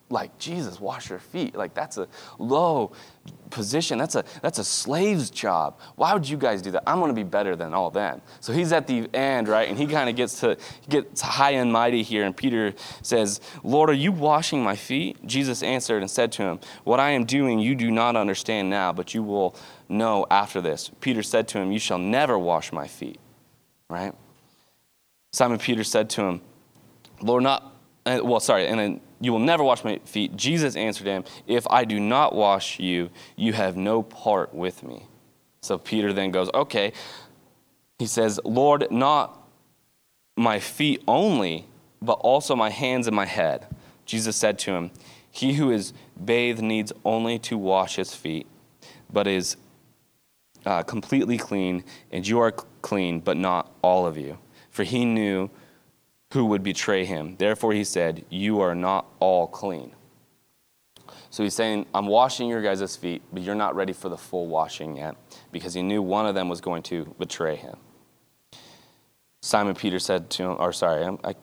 like 0.10 0.38
Jesus, 0.40 0.80
wash 0.80 1.10
your 1.10 1.20
feet. 1.20 1.56
Like 1.56 1.74
that's 1.74 1.98
a 1.98 2.08
low 2.38 2.92
position. 3.60 3.98
That's 3.98 4.16
a 4.16 4.24
that's 4.42 4.58
a 4.58 4.64
slave's 4.64 5.30
job. 5.30 5.78
Why 5.98 6.14
would 6.14 6.28
you 6.28 6.38
guys 6.38 6.62
do 6.62 6.72
that? 6.72 6.84
I'm 6.88 7.02
gonna 7.02 7.12
be 7.12 7.24
better 7.24 7.58
than 7.58 7.74
all 7.74 7.90
them. 7.90 8.22
So 8.40 8.54
he's 8.54 8.72
at 8.72 8.88
the 8.88 9.14
end, 9.14 9.50
right? 9.50 9.68
And 9.68 9.78
he 9.78 9.86
kind 9.86 10.10
of 10.10 10.16
gets 10.16 10.40
to 10.40 10.58
gets 10.88 11.20
high 11.20 11.52
and 11.52 11.70
mighty 11.70 12.02
here. 12.02 12.24
And 12.24 12.36
Peter 12.36 12.74
says, 13.02 13.42
Lord, 13.62 13.90
are 13.90 14.02
you 14.06 14.14
washing 14.14 14.64
my 14.64 14.78
feet? 14.78 15.18
Jesus 15.26 15.62
answered 15.62 16.02
and 16.02 16.10
said 16.10 16.32
to 16.34 16.44
him, 16.44 16.62
What 16.86 17.02
I 17.02 17.10
am 17.10 17.26
doing 17.26 17.60
you 17.60 17.76
do 17.76 17.92
not 17.92 18.16
understand 18.16 18.70
now, 18.70 18.94
but 18.94 19.14
you 19.14 19.24
will 19.24 19.58
know 19.90 20.26
after 20.32 20.62
this. 20.62 20.90
Peter 21.02 21.22
said 21.22 21.50
to 21.50 21.60
him, 21.60 21.74
You 21.74 21.80
shall 21.80 22.00
never 22.00 22.40
wash 22.40 22.72
my 22.72 22.88
feet. 22.88 23.20
Right? 23.90 24.14
Simon 25.34 25.60
Peter 25.60 25.84
said 25.84 26.10
to 26.12 26.22
him, 26.22 26.42
Lord, 27.22 27.44
not 27.44 27.69
well, 28.18 28.40
sorry, 28.40 28.68
and 28.68 28.80
then 28.80 29.02
you 29.22 29.32
will 29.32 29.40
never 29.40 29.64
wash 29.64 29.84
my 29.84 30.00
feet. 30.06 30.36
Jesus 30.36 30.76
answered 30.76 31.08
him, 31.08 31.24
If 31.48 31.68
I 31.70 31.86
do 31.86 32.00
not 32.00 32.34
wash 32.36 32.80
you, 32.80 33.10
you 33.36 33.54
have 33.54 33.76
no 33.76 34.02
part 34.02 34.54
with 34.54 34.84
me. 34.84 35.06
So 35.62 35.78
Peter 35.78 36.14
then 36.14 36.32
goes, 36.32 36.50
Okay. 36.54 36.94
He 38.00 38.08
says, 38.08 38.40
Lord, 38.46 38.90
not 38.92 39.46
my 40.38 40.60
feet 40.60 41.04
only, 41.06 41.68
but 42.02 42.14
also 42.14 42.56
my 42.56 42.70
hands 42.70 43.08
and 43.08 43.16
my 43.16 43.26
head. 43.26 43.68
Jesus 44.06 44.38
said 44.38 44.58
to 44.60 44.72
him, 44.72 44.92
He 45.30 45.54
who 45.54 45.70
is 45.70 45.92
bathed 46.24 46.62
needs 46.62 46.94
only 47.04 47.38
to 47.40 47.58
wash 47.58 47.98
his 47.98 48.16
feet, 48.16 48.48
but 49.12 49.28
is 49.28 49.58
uh, 50.66 50.84
completely 50.84 51.38
clean, 51.38 51.84
and 52.12 52.26
you 52.26 52.40
are 52.40 52.54
clean, 52.82 53.20
but 53.20 53.36
not 53.36 53.70
all 53.82 54.06
of 54.06 54.18
you. 54.18 54.38
For 54.72 54.84
he 54.84 55.04
knew 55.04 55.50
who 56.34 56.46
would 56.46 56.64
betray 56.64 57.06
him. 57.06 57.36
Therefore, 57.38 57.74
he 57.74 57.84
said, 57.84 58.26
You 58.30 58.62
are 58.62 58.76
not 58.76 59.08
all 59.20 59.48
clean. 59.48 59.94
So 61.32 61.44
he's 61.44 61.54
saying, 61.54 61.86
I'm 61.94 62.08
washing 62.08 62.50
your 62.50 62.62
guys' 62.62 62.96
feet, 62.96 63.22
but 63.32 63.44
you're 63.44 63.56
not 63.56 63.76
ready 63.76 63.94
for 63.94 64.10
the 64.10 64.18
full 64.18 64.48
washing 64.48 64.98
yet, 64.98 65.16
because 65.52 65.74
he 65.74 65.82
knew 65.82 66.02
one 66.02 66.26
of 66.26 66.36
them 66.36 66.50
was 66.50 66.62
going 66.62 66.84
to 66.84 67.14
betray 67.20 67.56
him. 67.56 67.78
Simon 69.42 69.76
Peter 69.76 70.00
said 70.00 70.30
to 70.32 70.44
him, 70.44 70.56
or 70.60 70.74
sorry, 70.74 71.06
I'm, 71.06 71.20
i 71.24 71.36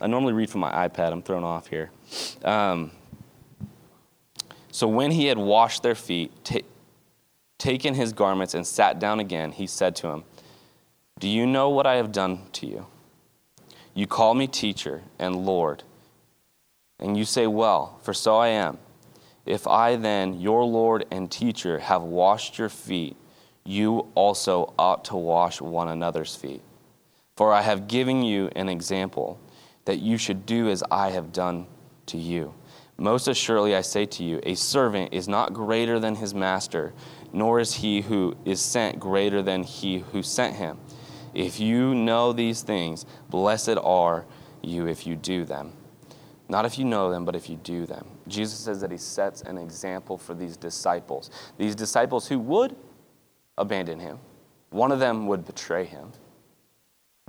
I, 0.00 0.06
normally 0.06 0.32
read 0.32 0.50
from 0.50 0.60
my 0.60 0.88
iPad, 0.88 1.12
I'm 1.12 1.22
thrown 1.22 1.42
off 1.42 1.68
here. 1.68 1.90
Um, 2.44 2.90
so 4.70 4.86
when 4.86 5.10
he 5.10 5.26
had 5.26 5.38
washed 5.38 5.82
their 5.82 5.94
feet, 5.94 6.32
ta- 6.44 6.66
taken 7.56 7.94
his 7.94 8.12
garments, 8.12 8.54
and 8.54 8.66
sat 8.66 8.98
down 8.98 9.20
again, 9.20 9.52
he 9.52 9.66
said 9.66 9.96
to 9.96 10.08
him, 10.08 10.24
Do 11.18 11.28
you 11.28 11.46
know 11.46 11.70
what 11.70 11.86
I 11.86 11.94
have 11.94 12.12
done 12.12 12.42
to 12.52 12.66
you? 12.66 12.86
You 13.96 14.06
call 14.06 14.34
me 14.34 14.46
teacher 14.46 15.00
and 15.18 15.46
Lord. 15.46 15.82
And 17.00 17.16
you 17.16 17.24
say, 17.24 17.46
Well, 17.46 17.98
for 18.02 18.12
so 18.12 18.36
I 18.36 18.48
am. 18.48 18.76
If 19.46 19.66
I 19.66 19.96
then, 19.96 20.38
your 20.38 20.64
Lord 20.64 21.06
and 21.10 21.30
teacher, 21.30 21.78
have 21.78 22.02
washed 22.02 22.58
your 22.58 22.68
feet, 22.68 23.16
you 23.64 24.06
also 24.14 24.74
ought 24.78 25.06
to 25.06 25.16
wash 25.16 25.62
one 25.62 25.88
another's 25.88 26.36
feet. 26.36 26.60
For 27.38 27.54
I 27.54 27.62
have 27.62 27.88
given 27.88 28.22
you 28.22 28.50
an 28.54 28.68
example 28.68 29.40
that 29.86 29.98
you 29.98 30.18
should 30.18 30.44
do 30.44 30.68
as 30.68 30.84
I 30.90 31.10
have 31.12 31.32
done 31.32 31.66
to 32.06 32.18
you. 32.18 32.52
Most 32.98 33.28
assuredly, 33.28 33.74
I 33.74 33.80
say 33.80 34.04
to 34.04 34.22
you, 34.22 34.40
a 34.42 34.56
servant 34.56 35.14
is 35.14 35.26
not 35.26 35.54
greater 35.54 35.98
than 35.98 36.16
his 36.16 36.34
master, 36.34 36.92
nor 37.32 37.60
is 37.60 37.72
he 37.72 38.02
who 38.02 38.36
is 38.44 38.60
sent 38.60 39.00
greater 39.00 39.40
than 39.40 39.62
he 39.62 40.00
who 40.00 40.22
sent 40.22 40.56
him. 40.56 40.78
If 41.36 41.60
you 41.60 41.94
know 41.94 42.32
these 42.32 42.62
things, 42.62 43.04
blessed 43.28 43.76
are 43.82 44.24
you 44.62 44.86
if 44.86 45.06
you 45.06 45.16
do 45.16 45.44
them. 45.44 45.74
Not 46.48 46.64
if 46.64 46.78
you 46.78 46.86
know 46.86 47.10
them, 47.10 47.26
but 47.26 47.36
if 47.36 47.50
you 47.50 47.56
do 47.56 47.84
them. 47.84 48.06
Jesus 48.26 48.58
says 48.58 48.80
that 48.80 48.90
he 48.90 48.96
sets 48.96 49.42
an 49.42 49.58
example 49.58 50.16
for 50.16 50.32
these 50.32 50.56
disciples. 50.56 51.30
These 51.58 51.74
disciples 51.74 52.26
who 52.26 52.38
would 52.38 52.74
abandon 53.58 54.00
him, 54.00 54.18
one 54.70 54.90
of 54.90 54.98
them 54.98 55.26
would 55.26 55.44
betray 55.44 55.84
him. 55.84 56.10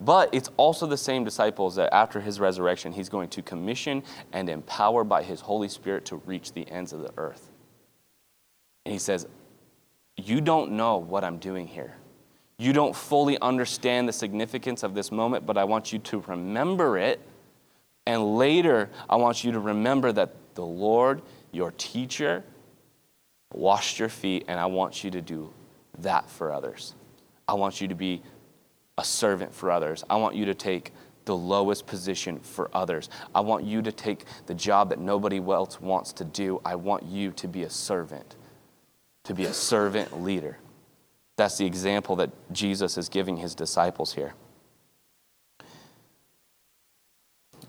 But 0.01 0.29
it's 0.33 0.51
also 0.55 0.85
the 0.87 0.95
same 0.95 1.25
disciples 1.25 1.75
that 1.75 1.93
after 1.93 2.21
his 2.21 2.39
resurrection, 2.39 2.93
he's 2.93 3.09
going 3.09 3.27
to 3.29 3.41
commission 3.41 4.03
and 4.31 4.49
empower 4.49 5.03
by 5.03 5.21
his 5.21 5.41
Holy 5.41 5.67
Spirit 5.67 6.05
to 6.05 6.15
reach 6.25 6.53
the 6.53 6.65
ends 6.69 6.93
of 6.93 7.01
the 7.01 7.11
earth. 7.17 7.51
And 8.85 8.93
he 8.93 8.99
says, 8.99 9.27
You 10.15 10.39
don't 10.39 10.71
know 10.71 10.95
what 10.95 11.25
I'm 11.25 11.39
doing 11.39 11.67
here. 11.67 11.97
You 12.59 12.73
don't 12.73 12.95
fully 12.95 13.39
understand 13.39 14.09
the 14.09 14.13
significance 14.13 14.81
of 14.81 14.95
this 14.95 15.11
moment, 15.11 15.45
but 15.45 15.57
I 15.57 15.63
want 15.63 15.93
you 15.93 15.99
to 15.99 16.23
remember 16.27 16.97
it. 16.97 17.21
And 18.05 18.37
later, 18.37 18.89
I 19.09 19.17
want 19.17 19.43
you 19.43 19.51
to 19.51 19.59
remember 19.59 20.11
that 20.13 20.33
the 20.55 20.65
Lord, 20.65 21.21
your 21.51 21.71
teacher, 21.71 22.43
washed 23.53 23.99
your 23.99 24.09
feet, 24.09 24.45
and 24.47 24.59
I 24.59 24.65
want 24.65 25.03
you 25.03 25.11
to 25.11 25.21
do 25.21 25.53
that 25.99 26.29
for 26.29 26.51
others. 26.51 26.95
I 27.47 27.53
want 27.53 27.79
you 27.79 27.87
to 27.89 27.95
be 27.95 28.23
a 28.97 29.03
servant 29.03 29.53
for 29.53 29.69
others. 29.69 30.03
I 30.09 30.15
want 30.15 30.35
you 30.35 30.45
to 30.45 30.55
take 30.55 30.93
the 31.25 31.35
lowest 31.35 31.85
position 31.85 32.39
for 32.39 32.69
others. 32.73 33.09
I 33.35 33.41
want 33.41 33.65
you 33.65 33.81
to 33.83 33.91
take 33.91 34.25
the 34.47 34.55
job 34.55 34.89
that 34.89 34.99
nobody 34.99 35.37
else 35.37 35.79
wants 35.79 36.13
to 36.13 36.25
do. 36.25 36.59
I 36.65 36.75
want 36.75 37.03
you 37.03 37.31
to 37.33 37.47
be 37.47 37.63
a 37.63 37.69
servant, 37.69 38.35
to 39.25 39.35
be 39.35 39.45
a 39.45 39.53
servant 39.53 40.23
leader. 40.23 40.57
That's 41.38 41.58
the 41.58 41.65
example 41.65 42.15
that 42.17 42.32
Jesus 42.51 42.98
is 42.98 43.10
giving 43.10 43.38
his 43.38 43.53
disciples 43.53 44.13
here. 44.13 44.34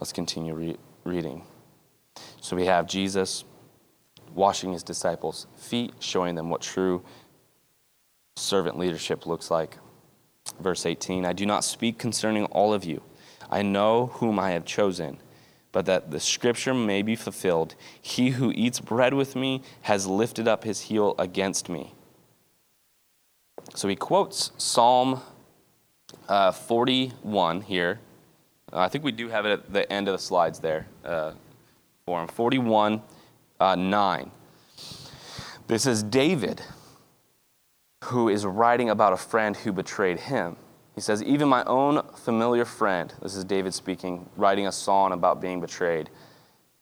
Let's 0.00 0.12
continue 0.12 0.54
re- 0.54 0.76
reading. 1.04 1.44
So 2.40 2.56
we 2.56 2.64
have 2.64 2.86
Jesus 2.86 3.44
washing 4.34 4.72
his 4.72 4.82
disciples' 4.82 5.46
feet, 5.56 5.92
showing 6.00 6.34
them 6.34 6.48
what 6.48 6.62
true 6.62 7.02
servant 8.36 8.78
leadership 8.78 9.26
looks 9.26 9.50
like. 9.50 9.78
Verse 10.60 10.86
18 10.86 11.26
I 11.26 11.34
do 11.34 11.44
not 11.44 11.62
speak 11.62 11.98
concerning 11.98 12.44
all 12.46 12.72
of 12.72 12.84
you. 12.84 13.02
I 13.50 13.62
know 13.62 14.06
whom 14.14 14.38
I 14.38 14.52
have 14.52 14.64
chosen, 14.64 15.18
but 15.72 15.84
that 15.86 16.10
the 16.10 16.20
scripture 16.20 16.74
may 16.74 17.02
be 17.02 17.16
fulfilled. 17.16 17.74
He 18.00 18.30
who 18.30 18.52
eats 18.54 18.80
bread 18.80 19.12
with 19.12 19.36
me 19.36 19.62
has 19.82 20.06
lifted 20.06 20.48
up 20.48 20.64
his 20.64 20.82
heel 20.82 21.14
against 21.18 21.68
me. 21.68 21.94
So 23.74 23.88
he 23.88 23.96
quotes 23.96 24.52
Psalm 24.58 25.20
uh, 26.28 26.52
41 26.52 27.62
here. 27.62 28.00
Uh, 28.72 28.80
I 28.80 28.88
think 28.88 29.04
we 29.04 29.12
do 29.12 29.28
have 29.28 29.46
it 29.46 29.52
at 29.52 29.72
the 29.72 29.90
end 29.92 30.08
of 30.08 30.12
the 30.12 30.18
slides 30.18 30.58
there 30.58 30.86
uh, 31.04 31.32
for 32.06 32.20
him. 32.20 32.28
41 32.28 33.02
uh, 33.60 33.74
9. 33.74 34.30
This 35.66 35.86
is 35.86 36.02
David 36.02 36.62
who 38.04 38.28
is 38.28 38.46
writing 38.46 38.90
about 38.90 39.12
a 39.12 39.16
friend 39.16 39.56
who 39.56 39.72
betrayed 39.72 40.20
him. 40.20 40.56
He 40.94 41.00
says, 41.00 41.22
Even 41.22 41.48
my 41.48 41.62
own 41.64 42.02
familiar 42.16 42.64
friend, 42.64 43.12
this 43.22 43.34
is 43.34 43.44
David 43.44 43.74
speaking, 43.74 44.28
writing 44.36 44.66
a 44.66 44.72
song 44.72 45.12
about 45.12 45.40
being 45.40 45.60
betrayed. 45.60 46.10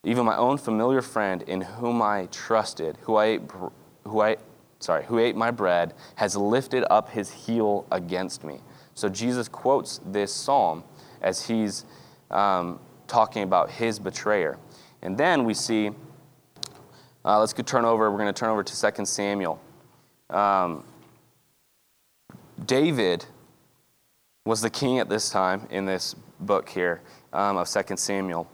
Even 0.03 0.25
my 0.25 0.37
own 0.37 0.57
familiar 0.57 1.01
friend 1.01 1.41
in 1.43 1.61
whom 1.61 2.01
I 2.01 2.27
trusted, 2.31 2.97
who 3.01 3.17
I 3.17 3.39
who 4.05 4.21
I 4.21 4.37
sorry, 4.79 5.05
who 5.05 5.19
ate 5.19 5.35
my 5.35 5.51
bread, 5.51 5.93
has 6.15 6.35
lifted 6.35 6.83
up 6.91 7.09
his 7.09 7.31
heel 7.31 7.85
against 7.91 8.43
me. 8.43 8.59
So 8.93 9.09
Jesus 9.09 9.47
quotes 9.47 9.99
this 10.05 10.33
psalm 10.33 10.83
as 11.21 11.45
he's 11.45 11.85
um, 12.31 12.79
talking 13.07 13.43
about 13.43 13.69
his 13.69 13.99
betrayer. 13.99 14.57
And 15.01 15.17
then 15.17 15.43
we 15.43 15.53
see, 15.53 15.91
uh, 17.23 17.39
let's 17.39 17.53
turn 17.53 17.85
over, 17.85 18.09
we're 18.11 18.17
going 18.17 18.33
to 18.33 18.39
turn 18.39 18.49
over 18.49 18.63
to 18.63 18.91
2 18.91 19.05
Samuel. 19.05 19.59
Um, 20.29 20.83
David 22.65 23.25
was 24.45 24.61
the 24.61 24.69
king 24.69 24.99
at 24.99 25.09
this 25.09 25.29
time 25.29 25.67
in 25.69 25.85
this 25.85 26.15
book 26.39 26.69
here 26.69 27.01
um, 27.33 27.57
of 27.57 27.69
2 27.69 27.97
Samuel. 27.97 28.47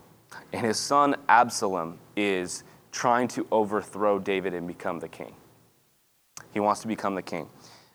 And 0.52 0.66
his 0.66 0.80
son 0.80 1.16
Absalom 1.30 2.00
is 2.16 2.64
trying 2.92 3.28
to 3.30 3.48
overthrow 3.52 4.20
David 4.20 4.54
and 4.54 4.68
become 4.68 5.00
the 5.00 5.08
king. 5.08 5.34
He 6.54 6.60
wants 6.60 6.82
to 6.82 6.88
become 6.88 7.16
the 7.16 7.22
king. 7.22 7.48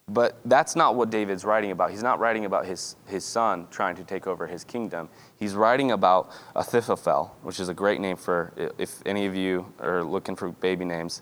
But 0.08 0.38
that's 0.46 0.74
not 0.74 0.94
what 0.94 1.10
David's 1.10 1.44
writing 1.44 1.70
about. 1.70 1.90
He's 1.90 2.02
not 2.02 2.18
writing 2.18 2.46
about 2.46 2.64
his, 2.64 2.96
his 3.06 3.24
son 3.24 3.66
trying 3.70 3.94
to 3.96 4.04
take 4.04 4.26
over 4.26 4.46
his 4.46 4.64
kingdom. 4.64 5.10
He's 5.36 5.54
writing 5.54 5.92
about 5.92 6.30
Ahithophel, 6.56 7.36
which 7.42 7.60
is 7.60 7.68
a 7.68 7.74
great 7.74 8.00
name 8.00 8.16
for, 8.16 8.52
if 8.78 9.02
any 9.04 9.26
of 9.26 9.36
you 9.36 9.70
are 9.80 10.02
looking 10.02 10.34
for 10.34 10.48
baby 10.48 10.86
names, 10.86 11.20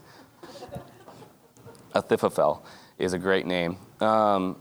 Ahithophel 1.95 2.65
is 2.99 3.13
a 3.13 3.19
great 3.19 3.45
name. 3.45 3.77
Um, 4.01 4.57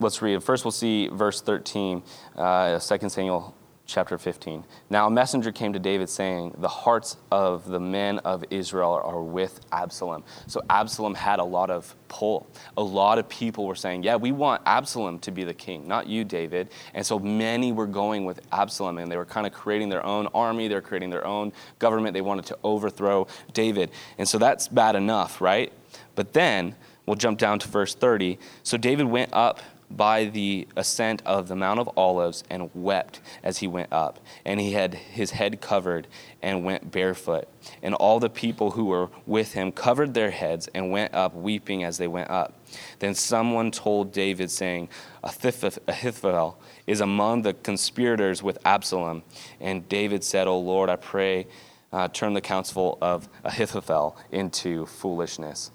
let's 0.00 0.20
read. 0.20 0.42
First, 0.42 0.64
we'll 0.64 0.72
see 0.72 1.06
verse 1.08 1.40
13, 1.40 2.02
uh, 2.36 2.80
2 2.80 3.08
Samuel 3.08 3.54
chapter 3.90 4.16
15. 4.16 4.64
Now 4.88 5.06
a 5.06 5.10
messenger 5.10 5.52
came 5.52 5.72
to 5.72 5.78
David 5.78 6.08
saying, 6.08 6.54
The 6.58 6.68
hearts 6.68 7.16
of 7.30 7.66
the 7.66 7.80
men 7.80 8.18
of 8.20 8.44
Israel 8.50 9.00
are 9.04 9.22
with 9.22 9.60
Absalom. 9.72 10.24
So 10.46 10.62
Absalom 10.70 11.14
had 11.14 11.40
a 11.40 11.44
lot 11.44 11.70
of 11.70 11.94
pull. 12.08 12.48
A 12.76 12.82
lot 12.82 13.18
of 13.18 13.28
people 13.28 13.66
were 13.66 13.74
saying, 13.74 14.04
Yeah, 14.04 14.16
we 14.16 14.32
want 14.32 14.62
Absalom 14.64 15.18
to 15.20 15.30
be 15.30 15.44
the 15.44 15.54
king, 15.54 15.88
not 15.88 16.06
you, 16.06 16.24
David. 16.24 16.68
And 16.94 17.04
so 17.04 17.18
many 17.18 17.72
were 17.72 17.86
going 17.86 18.24
with 18.24 18.40
Absalom, 18.52 18.98
and 18.98 19.10
they 19.10 19.16
were 19.16 19.24
kind 19.24 19.46
of 19.46 19.52
creating 19.52 19.88
their 19.88 20.04
own 20.06 20.28
army, 20.28 20.68
they're 20.68 20.80
creating 20.80 21.10
their 21.10 21.26
own 21.26 21.52
government. 21.78 22.14
They 22.14 22.20
wanted 22.20 22.46
to 22.46 22.58
overthrow 22.62 23.26
David. 23.52 23.90
And 24.18 24.28
so 24.28 24.38
that's 24.38 24.68
bad 24.68 24.94
enough, 24.94 25.40
right? 25.40 25.72
But 26.14 26.32
then, 26.32 26.76
we'll 27.06 27.16
jump 27.16 27.38
down 27.38 27.58
to 27.58 27.68
verse 27.68 27.94
30. 27.94 28.38
So 28.62 28.76
David 28.76 29.06
went 29.06 29.32
up 29.32 29.60
by 29.90 30.26
the 30.26 30.68
ascent 30.76 31.22
of 31.26 31.48
the 31.48 31.56
Mount 31.56 31.80
of 31.80 31.90
Olives 31.96 32.44
and 32.48 32.70
wept 32.74 33.20
as 33.42 33.58
he 33.58 33.66
went 33.66 33.92
up. 33.92 34.20
And 34.44 34.60
he 34.60 34.72
had 34.72 34.94
his 34.94 35.32
head 35.32 35.60
covered 35.60 36.06
and 36.42 36.64
went 36.64 36.90
barefoot. 36.90 37.48
And 37.82 37.94
all 37.94 38.20
the 38.20 38.30
people 38.30 38.72
who 38.72 38.84
were 38.84 39.08
with 39.26 39.52
him 39.52 39.72
covered 39.72 40.14
their 40.14 40.30
heads 40.30 40.68
and 40.74 40.90
went 40.90 41.12
up 41.12 41.34
weeping 41.34 41.82
as 41.84 41.98
they 41.98 42.06
went 42.06 42.30
up. 42.30 42.54
Then 43.00 43.14
someone 43.14 43.70
told 43.70 44.12
David, 44.12 44.50
saying, 44.50 44.88
Ahithophel 45.24 46.58
is 46.86 47.00
among 47.00 47.42
the 47.42 47.54
conspirators 47.54 48.42
with 48.42 48.58
Absalom. 48.64 49.22
And 49.60 49.88
David 49.88 50.22
said, 50.22 50.46
O 50.46 50.58
Lord, 50.58 50.88
I 50.88 50.96
pray, 50.96 51.46
uh, 51.92 52.08
turn 52.08 52.34
the 52.34 52.40
counsel 52.40 52.96
of 53.00 53.28
Ahithophel 53.44 54.16
into 54.30 54.86
foolishness. 54.86 55.72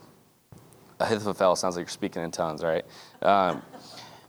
Ahithophel 0.99 1.55
sounds 1.57 1.75
like 1.75 1.83
you're 1.83 1.89
speaking 1.89 2.23
in 2.23 2.31
tongues, 2.31 2.63
right? 2.63 2.85
Um, 3.21 3.61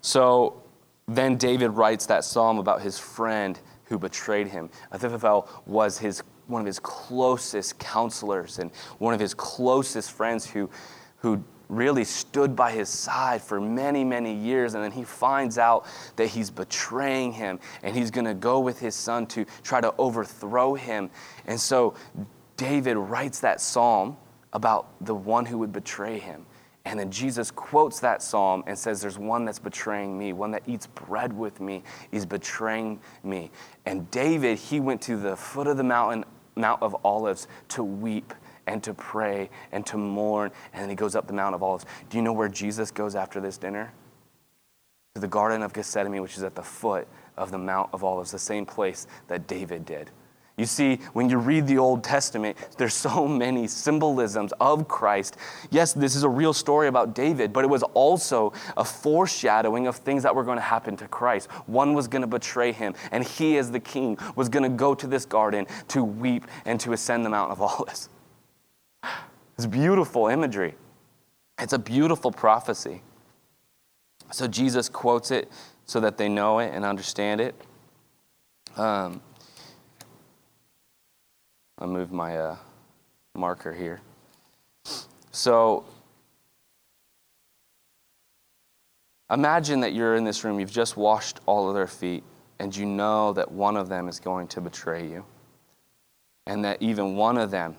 so 0.07 0.63
then 1.09 1.37
David 1.37 1.71
writes 1.71 2.07
that 2.07 2.23
psalm 2.23 2.61
about 2.61 2.81
his 2.81 2.97
friend 2.97 3.59
who 3.87 3.99
betrayed 3.99 4.47
him. 4.47 4.71
Ahithophel 4.93 5.49
was 5.67 5.99
his, 5.99 6.23
one 6.47 6.61
of 6.61 6.67
his 6.67 6.79
closest 6.79 7.81
counselors 7.81 8.61
and 8.61 8.71
one 8.99 9.15
of 9.15 9.19
his 9.19 9.35
closest 9.35 10.13
friends 10.13 10.47
who, 10.47 10.71
who 11.17 11.43
really 11.69 12.05
stood 12.05 12.55
by 12.55 12.71
his 12.71 12.89
side 12.89 13.43
for 13.43 13.61
many, 13.61 14.05
many 14.05 14.33
years. 14.33 14.75
And 14.75 14.85
then 14.85 14.93
he 14.93 15.03
finds 15.03 15.59
out 15.59 15.87
that 16.15 16.29
he's 16.29 16.51
betraying 16.51 17.33
him 17.33 17.59
and 17.83 17.97
he's 17.97 18.13
going 18.13 18.27
to 18.27 18.35
go 18.35 18.61
with 18.61 18.79
his 18.79 18.95
son 18.95 19.27
to 19.27 19.45
try 19.65 19.81
to 19.81 19.93
overthrow 19.99 20.75
him. 20.75 21.11
And 21.49 21.59
so 21.59 21.95
David 22.57 22.97
writes 22.97 23.41
that 23.41 23.61
psalm 23.61 24.17
about 24.53 25.05
the 25.05 25.17
one 25.17 25.47
who 25.47 25.59
would 25.59 25.73
betray 25.73 26.21
him. 26.21 26.47
And 26.87 27.01
then 27.01 27.11
Jesus 27.11 27.51
quotes 27.51 27.99
that 27.99 28.23
psalm 28.23 28.63
and 28.69 28.79
says, 28.79 29.01
There's 29.01 29.19
one 29.19 29.45
that's 29.45 29.59
betraying 29.59 30.17
me, 30.17 30.33
one 30.33 30.53
that 30.53 30.63
eats 30.69 30.87
bread 30.87 31.33
with 31.33 31.61
me 31.61 31.83
is 32.13 32.25
betraying 32.25 33.01
me. 33.25 33.51
And 33.87 34.09
David, 34.13 34.57
he 34.57 34.79
went 34.79 35.03
to 35.03 35.17
the 35.17 35.35
foot 35.35 35.67
of 35.67 35.79
the 35.79 35.83
mountain, 35.83 36.25
Mount 36.55 36.81
of 36.81 36.97
Olives, 37.05 37.49
to 37.71 37.83
weep 37.83 38.33
and 38.69 38.85
to 38.85 38.95
pray 38.95 39.51
and 39.73 39.85
to 39.87 39.99
mourn. 39.99 40.53
And 40.73 40.81
then 40.81 40.89
he 40.89 40.95
goes 40.95 41.17
up 41.17 41.27
the 41.27 41.33
Mount 41.33 41.57
of 41.57 41.63
Olives. 41.65 41.87
Do 42.09 42.19
you 42.19 42.23
know 42.23 42.33
where 42.33 42.49
Jesus 42.49 42.93
goes 42.93 43.17
after 43.17 43.41
this 43.41 43.59
dinner? 43.59 43.93
To 45.17 45.21
the 45.21 45.27
Garden 45.27 45.63
of 45.63 45.73
Gethsemane, 45.73 46.23
which 46.23 46.37
is 46.37 46.45
at 46.45 46.55
the 46.55 46.63
foot 46.63 47.09
of 47.37 47.51
the 47.51 47.59
Mount 47.59 47.91
of 47.93 48.05
Olives, 48.05 48.31
the 48.31 48.39
same 48.39 48.65
place 48.65 49.09
that 49.27 49.49
David 49.49 49.85
did. 49.85 50.13
You 50.57 50.65
see, 50.65 50.97
when 51.13 51.29
you 51.29 51.37
read 51.37 51.67
the 51.67 51.77
Old 51.77 52.03
Testament, 52.03 52.57
there's 52.79 52.95
so 52.95 53.29
many 53.45 53.67
symbolisms 53.67 54.53
of 54.59 54.89
Christ. 54.89 55.37
Yes, 55.71 55.93
this 55.93 56.15
is 56.15 56.23
a 56.23 56.29
real 56.29 56.55
story 56.55 56.89
about 56.89 57.15
David, 57.15 57.53
but 57.53 57.63
it 57.63 57.69
was 57.69 57.83
also 57.83 58.53
a 58.77 58.85
foreshadowing 58.85 59.87
of 59.87 59.97
things 59.97 60.23
that 60.23 60.35
were 60.35 60.45
going 60.45 60.57
to 60.57 60.63
happen 60.63 60.97
to 60.97 61.09
Christ. 61.09 61.51
One 61.67 61.93
was 61.93 62.09
going 62.09 62.23
to 62.23 62.27
betray 62.27 62.73
him, 62.73 62.95
and 63.13 63.23
he, 63.23 63.59
as 63.59 63.71
the 63.71 63.81
king, 63.81 64.17
was 64.35 64.49
going 64.49 64.63
to 64.63 64.71
go 64.71 64.95
to 64.95 65.07
this 65.07 65.27
garden 65.27 65.67
to 65.89 66.03
weep 66.03 66.47
and 66.65 66.81
to 66.81 66.93
ascend 66.93 67.25
the 67.25 67.31
Mount 67.31 67.53
of 67.53 67.61
Olives. 67.61 68.09
It's 69.57 69.67
beautiful 69.67 70.29
imagery. 70.29 70.75
It's 71.59 71.73
a 71.73 71.79
beautiful 71.79 72.31
prophecy. 72.31 73.03
So 74.33 74.47
Jesus 74.47 74.89
quotes 74.89 75.31
it 75.31 75.51
so 75.85 76.01
that 76.01 76.17
they 76.17 76.29
know 76.29 76.59
it 76.59 76.73
and 76.75 76.85
understand 76.85 77.41
it. 77.41 77.55
Um, 78.77 79.23
I'll 81.79 81.89
move 81.89 82.11
my 82.11 82.37
uh, 82.37 82.57
marker 83.35 83.73
here. 83.73 84.01
So 85.31 85.85
imagine 89.31 89.81
that 89.81 89.93
you're 89.93 90.17
in 90.17 90.25
this 90.25 90.45
room, 90.45 90.59
you've 90.59 90.73
just 90.73 90.97
washed 90.97 91.41
all 91.45 91.69
of 91.69 91.75
their 91.75 91.87
feet, 91.87 92.25
and 92.59 92.75
you 92.75 92.87
know 92.87 93.33
that 93.35 93.51
one 93.51 93.77
of 93.77 93.89
them 93.89 94.09
is 94.09 94.19
going 94.19 94.49
to 94.49 94.61
betray 94.61 95.07
you. 95.07 95.25
And 96.47 96.65
that 96.65 96.81
even 96.81 97.17
one 97.17 97.37
of 97.37 97.51
them, 97.51 97.77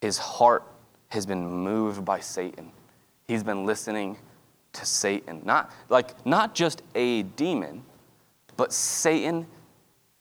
his 0.00 0.18
heart 0.18 0.62
has 1.08 1.26
been 1.26 1.44
moved 1.44 2.04
by 2.04 2.20
Satan. 2.20 2.70
He's 3.26 3.42
been 3.42 3.64
listening 3.64 4.18
to 4.74 4.86
Satan. 4.86 5.42
Not 5.44 5.72
like 5.88 6.24
not 6.26 6.54
just 6.54 6.82
a 6.94 7.22
demon, 7.22 7.82
but 8.56 8.72
Satan 8.72 9.46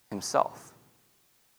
himself. 0.09 0.64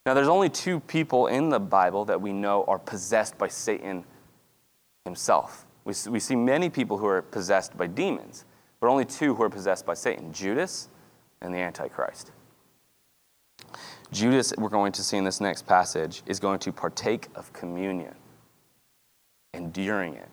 Now, 0.06 0.14
there's 0.14 0.28
only 0.28 0.48
two 0.48 0.78
people 0.78 1.26
in 1.26 1.48
the 1.48 1.58
Bible 1.58 2.04
that 2.04 2.20
we 2.20 2.32
know 2.32 2.64
are 2.68 2.78
possessed 2.78 3.36
by 3.38 3.48
Satan 3.48 4.04
himself. 5.04 5.66
We, 5.84 5.94
we 6.08 6.20
see 6.20 6.36
many 6.36 6.70
people 6.70 6.96
who 6.96 7.06
are 7.06 7.22
possessed 7.22 7.76
by 7.76 7.88
demons, 7.88 8.44
but 8.78 8.86
only 8.86 9.04
two 9.04 9.34
who 9.34 9.42
are 9.42 9.50
possessed 9.50 9.84
by 9.84 9.94
Satan 9.94 10.32
Judas 10.32 10.88
and 11.40 11.52
the 11.52 11.58
Antichrist. 11.58 12.30
Judas, 14.12 14.54
we're 14.56 14.68
going 14.68 14.92
to 14.92 15.02
see 15.02 15.16
in 15.16 15.24
this 15.24 15.40
next 15.40 15.66
passage, 15.66 16.22
is 16.26 16.38
going 16.38 16.60
to 16.60 16.72
partake 16.72 17.26
of 17.34 17.52
communion. 17.52 18.14
And 19.54 19.72
during 19.72 20.14
it, 20.14 20.28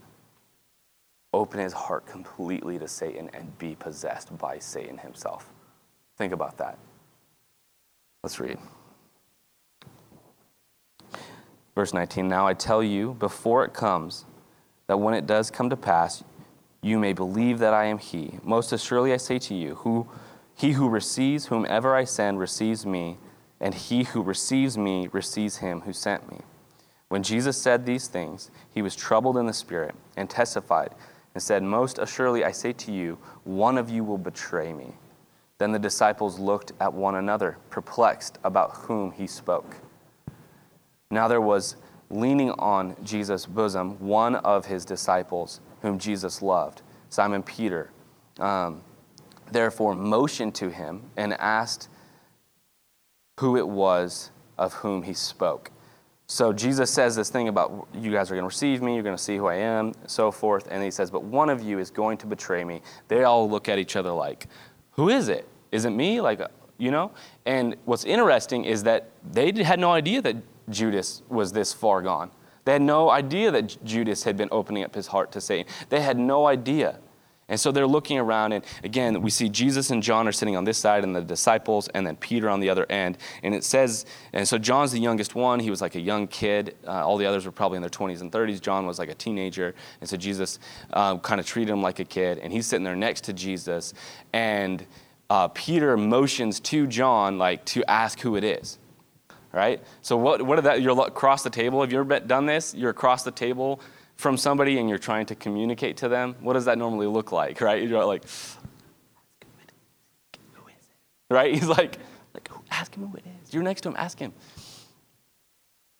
open 1.33 1.59
his 1.59 1.73
heart 1.73 2.05
completely 2.05 2.77
to 2.77 2.87
Satan 2.87 3.31
and 3.33 3.57
be 3.57 3.73
possessed 3.73 4.37
by 4.37 4.59
Satan 4.59 4.99
himself. 4.99 5.51
Think 6.15 6.31
about 6.31 6.59
that. 6.59 6.77
Let's 8.21 8.39
read. 8.39 8.59
Verse 11.75 11.93
19 11.93 12.27
Now 12.27 12.47
I 12.47 12.53
tell 12.53 12.83
you 12.83 13.15
before 13.19 13.63
it 13.65 13.73
comes, 13.73 14.25
that 14.87 14.97
when 14.97 15.13
it 15.13 15.25
does 15.25 15.49
come 15.49 15.69
to 15.69 15.77
pass, 15.77 16.23
you 16.81 16.99
may 16.99 17.13
believe 17.13 17.59
that 17.59 17.73
I 17.73 17.85
am 17.85 17.97
He. 17.97 18.39
Most 18.43 18.71
assuredly 18.73 19.13
I 19.13 19.17
say 19.17 19.39
to 19.39 19.55
you, 19.55 19.75
who, 19.75 20.07
he 20.55 20.73
who 20.73 20.89
receives 20.89 21.47
whomever 21.47 21.95
I 21.95 22.03
send 22.03 22.39
receives 22.39 22.85
me, 22.85 23.17
and 23.59 23.73
he 23.73 24.03
who 24.03 24.21
receives 24.21 24.77
me 24.77 25.07
receives 25.11 25.57
him 25.57 25.81
who 25.81 25.93
sent 25.93 26.29
me. 26.29 26.41
When 27.07 27.23
Jesus 27.23 27.57
said 27.57 27.85
these 27.85 28.07
things, 28.07 28.51
he 28.73 28.81
was 28.81 28.95
troubled 28.95 29.37
in 29.37 29.45
the 29.45 29.53
spirit 29.53 29.95
and 30.17 30.29
testified 30.29 30.93
and 31.33 31.41
said, 31.41 31.63
Most 31.63 31.97
assuredly 31.97 32.43
I 32.43 32.51
say 32.51 32.73
to 32.73 32.91
you, 32.91 33.17
one 33.43 33.77
of 33.77 33.89
you 33.89 34.03
will 34.03 34.17
betray 34.17 34.73
me. 34.73 34.93
Then 35.59 35.71
the 35.71 35.79
disciples 35.79 36.39
looked 36.39 36.73
at 36.79 36.93
one 36.93 37.15
another, 37.15 37.57
perplexed 37.69 38.37
about 38.43 38.71
whom 38.71 39.11
he 39.11 39.27
spoke. 39.27 39.77
Now 41.13 41.27
there 41.27 41.41
was 41.41 41.75
leaning 42.09 42.51
on 42.51 42.95
Jesus' 43.03 43.45
bosom 43.45 43.99
one 43.99 44.35
of 44.35 44.65
his 44.65 44.85
disciples 44.85 45.61
whom 45.81 45.99
Jesus 45.99 46.41
loved, 46.41 46.81
Simon 47.09 47.43
Peter. 47.43 47.91
Um, 48.39 48.81
therefore, 49.51 49.95
motioned 49.95 50.55
to 50.55 50.69
him 50.69 51.03
and 51.17 51.33
asked 51.33 51.89
who 53.39 53.57
it 53.57 53.67
was 53.67 54.31
of 54.57 54.73
whom 54.73 55.03
he 55.03 55.13
spoke. 55.13 55.71
So 56.27 56.53
Jesus 56.53 56.89
says 56.89 57.15
this 57.15 57.29
thing 57.29 57.47
about 57.47 57.87
you 57.93 58.11
guys 58.11 58.31
are 58.31 58.35
going 58.35 58.43
to 58.43 58.47
receive 58.47 58.81
me, 58.81 58.93
you're 58.93 59.03
going 59.03 59.17
to 59.17 59.21
see 59.21 59.37
who 59.37 59.47
I 59.47 59.55
am, 59.55 59.93
so 60.07 60.31
forth. 60.31 60.67
And 60.71 60.81
he 60.81 60.89
says, 60.89 61.11
But 61.11 61.23
one 61.23 61.49
of 61.49 61.61
you 61.61 61.79
is 61.79 61.91
going 61.91 62.17
to 62.19 62.27
betray 62.27 62.63
me. 62.63 62.81
They 63.07 63.23
all 63.23 63.49
look 63.49 63.69
at 63.69 63.77
each 63.77 63.95
other 63.95 64.11
like, 64.11 64.47
Who 64.91 65.09
is 65.09 65.27
it? 65.27 65.47
Is 65.71 65.85
it 65.85 65.91
me? 65.91 66.21
Like, 66.21 66.41
you 66.77 66.91
know? 66.91 67.11
And 67.45 67.75
what's 67.85 68.05
interesting 68.05 68.65
is 68.65 68.83
that 68.83 69.09
they 69.31 69.51
had 69.63 69.79
no 69.79 69.91
idea 69.91 70.21
that 70.21 70.37
Judas 70.69 71.21
was 71.29 71.51
this 71.51 71.73
far 71.73 72.01
gone. 72.01 72.31
They 72.65 72.73
had 72.73 72.81
no 72.81 73.09
idea 73.09 73.51
that 73.51 73.83
Judas 73.83 74.23
had 74.23 74.37
been 74.37 74.49
opening 74.51 74.83
up 74.83 74.95
his 74.95 75.07
heart 75.07 75.31
to 75.33 75.41
Satan. 75.41 75.71
They 75.89 76.01
had 76.01 76.17
no 76.17 76.45
idea. 76.45 76.99
And 77.49 77.59
so 77.59 77.71
they're 77.71 77.87
looking 77.87 78.17
around, 78.17 78.53
and 78.53 78.63
again, 78.85 79.21
we 79.21 79.29
see 79.29 79.49
Jesus 79.49 79.91
and 79.91 80.01
John 80.01 80.27
are 80.27 80.31
sitting 80.31 80.55
on 80.55 80.63
this 80.63 80.77
side, 80.77 81.03
and 81.03 81.13
the 81.13 81.21
disciples, 81.21 81.89
and 81.89 82.07
then 82.07 82.15
Peter 82.15 82.49
on 82.49 82.61
the 82.61 82.69
other 82.69 82.85
end. 82.89 83.17
And 83.43 83.53
it 83.53 83.65
says, 83.65 84.05
and 84.31 84.47
so 84.47 84.57
John's 84.57 84.93
the 84.93 84.99
youngest 84.99 85.35
one. 85.35 85.59
He 85.59 85.69
was 85.69 85.81
like 85.81 85.95
a 85.95 85.99
young 85.99 86.27
kid. 86.27 86.75
Uh, 86.87 87.05
all 87.05 87.17
the 87.17 87.25
others 87.25 87.45
were 87.45 87.51
probably 87.51 87.75
in 87.75 87.81
their 87.81 87.89
20s 87.89 88.21
and 88.21 88.31
30s. 88.31 88.61
John 88.61 88.85
was 88.85 88.97
like 88.97 89.09
a 89.09 89.13
teenager. 89.13 89.75
And 89.99 90.09
so 90.09 90.15
Jesus 90.15 90.57
um, 90.93 91.19
kind 91.19 91.39
of 91.39 91.45
treated 91.45 91.71
him 91.71 91.81
like 91.81 91.99
a 91.99 92.05
kid, 92.05 92.39
and 92.39 92.53
he's 92.53 92.65
sitting 92.65 92.85
there 92.85 92.95
next 92.95 93.25
to 93.25 93.33
Jesus. 93.33 93.93
And 94.31 94.85
uh, 95.29 95.49
Peter 95.49 95.97
motions 95.97 96.61
to 96.61 96.87
John, 96.87 97.37
like, 97.37 97.65
to 97.65 97.83
ask 97.89 98.21
who 98.21 98.37
it 98.37 98.45
is 98.45 98.79
right? 99.53 99.81
So 100.01 100.17
what, 100.17 100.41
what 100.41 100.63
that, 100.63 100.81
you're 100.81 100.99
across 101.05 101.43
the 101.43 101.49
table. 101.49 101.81
Have 101.81 101.91
you 101.91 101.99
ever 101.99 102.19
done 102.19 102.45
this? 102.45 102.73
You're 102.73 102.89
across 102.89 103.23
the 103.23 103.31
table 103.31 103.79
from 104.15 104.35
somebody 104.35 104.79
and 104.79 104.89
you're 104.89 104.97
trying 104.97 105.25
to 105.27 105.35
communicate 105.35 105.97
to 105.97 106.09
them. 106.09 106.35
What 106.41 106.53
does 106.53 106.65
that 106.65 106.77
normally 106.77 107.07
look 107.07 107.31
like, 107.31 107.61
right? 107.61 107.87
You're 107.87 108.03
like, 108.05 108.23
right? 111.29 111.53
He's 111.53 111.67
like, 111.67 111.97
like 112.33 112.49
Ask 112.71 112.95
him 112.95 113.07
who 113.07 113.17
it 113.17 113.23
is. 113.43 113.53
You're 113.53 113.63
next 113.63 113.81
to 113.81 113.89
him, 113.89 113.95
ask 113.97 114.17
him. 114.19 114.33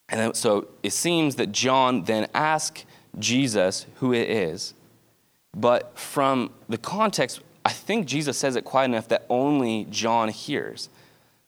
And 0.10 0.36
so 0.36 0.68
it 0.82 0.92
seems 0.92 1.36
that 1.36 1.52
John 1.52 2.04
then 2.04 2.28
asks 2.34 2.86
Jesus 3.20 3.86
who 3.96 4.14
it 4.14 4.30
is. 4.30 4.74
But 5.56 5.98
from 5.98 6.52
the 6.68 6.78
context, 6.78 7.42
I 7.64 7.72
think 7.72 8.08
Jesus 8.08 8.38
says 8.38 8.56
it 8.56 8.66
quiet 8.66 8.86
enough 8.86 9.08
that 9.10 9.26
only 9.30 9.86
John 9.90 10.30
hears. 10.30 10.90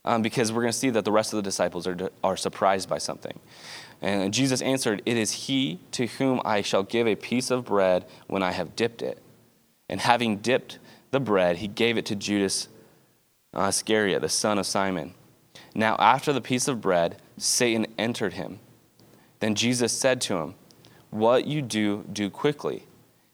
Um, 0.05 0.21
because 0.21 0.53
we're 0.53 0.61
going 0.61 0.71
to 0.71 0.77
see 0.77 0.91
that 0.91 1.03
the 1.03 1.11
rest 1.11 1.33
of 1.33 1.37
the 1.37 1.43
disciples 1.43 1.87
are, 1.87 2.11
are 2.23 2.37
surprised 2.37 2.87
by 2.87 2.99
something. 2.99 3.39
And 4.01 4.33
Jesus 4.33 4.61
answered, 4.61 5.01
It 5.05 5.17
is 5.17 5.31
he 5.31 5.79
to 5.91 6.05
whom 6.05 6.41
I 6.45 6.61
shall 6.61 6.83
give 6.83 7.07
a 7.07 7.15
piece 7.15 7.49
of 7.49 7.65
bread 7.65 8.05
when 8.27 8.43
I 8.43 8.51
have 8.51 8.75
dipped 8.75 9.01
it. 9.01 9.21
And 9.89 9.99
having 9.99 10.37
dipped 10.37 10.77
the 11.11 11.19
bread, 11.19 11.57
he 11.57 11.67
gave 11.67 11.97
it 11.97 12.05
to 12.07 12.15
Judas 12.15 12.67
uh, 13.53 13.63
Iscariot, 13.69 14.21
the 14.21 14.29
son 14.29 14.59
of 14.59 14.65
Simon. 14.65 15.13
Now, 15.73 15.95
after 15.97 16.31
the 16.31 16.41
piece 16.41 16.67
of 16.67 16.81
bread, 16.81 17.17
Satan 17.37 17.87
entered 17.97 18.33
him. 18.33 18.59
Then 19.39 19.55
Jesus 19.55 19.91
said 19.91 20.21
to 20.21 20.37
him, 20.37 20.55
What 21.09 21.47
you 21.47 21.61
do, 21.61 22.05
do 22.11 22.29
quickly. 22.29 22.83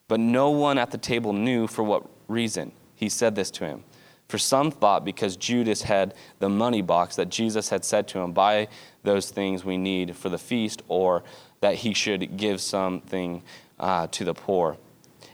But 0.08 0.20
no 0.20 0.50
one 0.50 0.78
at 0.78 0.92
the 0.92 0.98
table 0.98 1.34
knew 1.34 1.68
for 1.68 1.84
what 1.84 2.06
reason 2.28 2.72
he 2.96 3.10
said 3.10 3.36
this 3.36 3.52
to 3.52 3.66
him. 3.66 3.84
For 4.32 4.38
some 4.38 4.72
thought 4.72 5.04
because 5.04 5.36
Judas 5.36 5.82
had 5.82 6.14
the 6.40 6.48
money 6.48 6.82
box 6.82 7.18
that 7.18 7.28
Jesus 7.28 7.68
had 7.68 7.84
said 7.84 8.08
to 8.08 8.20
him, 8.20 8.32
Buy 8.32 8.70
those 9.04 9.30
things 9.30 9.66
we 9.66 9.76
need 9.76 10.16
for 10.16 10.30
the 10.30 10.38
feast, 10.38 10.84
or 10.88 11.22
that 11.60 11.76
he 11.76 11.94
should 11.94 12.38
give 12.38 12.62
something 12.62 13.44
uh, 13.78 14.08
to 14.08 14.24
the 14.24 14.34
poor. 14.34 14.78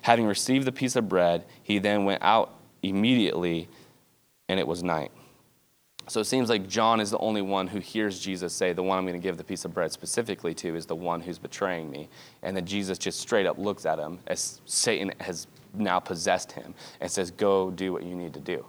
Having 0.02 0.26
received 0.26 0.66
the 0.66 0.72
piece 0.72 0.96
of 0.96 1.08
bread, 1.08 1.46
he 1.62 1.78
then 1.78 2.06
went 2.06 2.24
out 2.24 2.56
immediately, 2.82 3.68
and 4.50 4.60
it 4.60 4.66
was 4.66 4.82
night. 4.82 5.12
So 6.08 6.20
it 6.20 6.26
seems 6.26 6.50
like 6.50 6.68
John 6.68 7.00
is 7.00 7.12
the 7.12 7.20
only 7.20 7.44
one 7.44 7.68
who 7.68 7.78
hears 7.78 8.20
Jesus 8.20 8.52
say, 8.52 8.74
The 8.74 8.82
one 8.82 8.98
I'm 8.98 9.06
going 9.06 9.14
to 9.14 9.24
give 9.24 9.38
the 9.38 9.44
piece 9.44 9.64
of 9.64 9.76
bread 9.76 9.92
specifically 9.92 10.56
to 10.56 10.76
is 10.76 10.88
the 10.88 10.96
one 10.96 11.22
who's 11.22 11.38
betraying 11.38 11.92
me. 11.92 12.10
And 12.42 12.58
then 12.58 12.66
Jesus 12.66 12.98
just 12.98 13.20
straight 13.20 13.46
up 13.46 13.60
looks 13.60 13.86
at 13.86 14.00
him 14.00 14.18
as 14.26 14.60
Satan 14.66 15.12
has 15.20 15.46
now 15.76 16.00
possessed 16.00 16.54
him 16.54 16.74
and 17.00 17.12
says, 17.12 17.30
Go 17.30 17.70
do 17.70 17.94
what 17.94 18.02
you 18.02 18.16
need 18.16 18.34
to 18.34 18.40
do. 18.40 18.66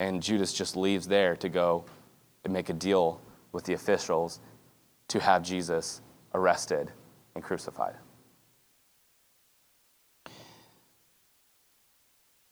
And 0.00 0.22
Judas 0.22 0.52
just 0.52 0.76
leaves 0.76 1.08
there 1.08 1.36
to 1.36 1.48
go 1.48 1.84
and 2.44 2.52
make 2.52 2.68
a 2.68 2.72
deal 2.72 3.20
with 3.52 3.64
the 3.64 3.72
officials 3.72 4.40
to 5.08 5.20
have 5.20 5.42
Jesus 5.42 6.00
arrested 6.34 6.92
and 7.34 7.42
crucified. 7.42 7.96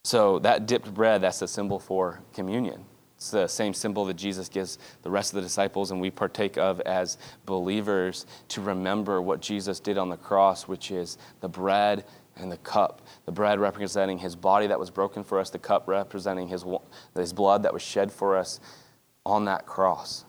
So 0.04 0.38
that 0.40 0.66
dipped 0.66 0.92
bread, 0.94 1.20
that's 1.20 1.42
a 1.42 1.48
symbol 1.48 1.80
for 1.80 2.20
communion. 2.32 2.84
It's 3.16 3.30
the 3.30 3.48
same 3.48 3.74
symbol 3.74 4.04
that 4.04 4.14
Jesus 4.14 4.48
gives 4.48 4.78
the 5.02 5.10
rest 5.10 5.32
of 5.32 5.36
the 5.36 5.42
disciples 5.42 5.90
and 5.90 6.00
we 6.00 6.10
partake 6.10 6.58
of 6.58 6.80
as 6.82 7.18
believers 7.44 8.26
to 8.48 8.60
remember 8.60 9.20
what 9.22 9.40
Jesus 9.40 9.80
did 9.80 9.98
on 9.98 10.08
the 10.08 10.16
cross, 10.16 10.68
which 10.68 10.90
is 10.90 11.18
the 11.40 11.48
bread 11.48 12.04
and 12.36 12.50
the 12.50 12.56
cup. 12.58 13.02
The 13.24 13.32
bread 13.32 13.58
representing 13.58 14.18
his 14.18 14.36
body 14.36 14.66
that 14.66 14.78
was 14.78 14.90
broken 14.90 15.24
for 15.24 15.38
us, 15.38 15.50
the 15.50 15.58
cup 15.58 15.88
representing 15.88 16.48
his, 16.48 16.64
his 17.14 17.32
blood 17.32 17.62
that 17.62 17.72
was 17.72 17.82
shed 17.82 18.12
for 18.12 18.36
us 18.36 18.60
on 19.24 19.44
that 19.46 19.66
cross. 19.66 20.24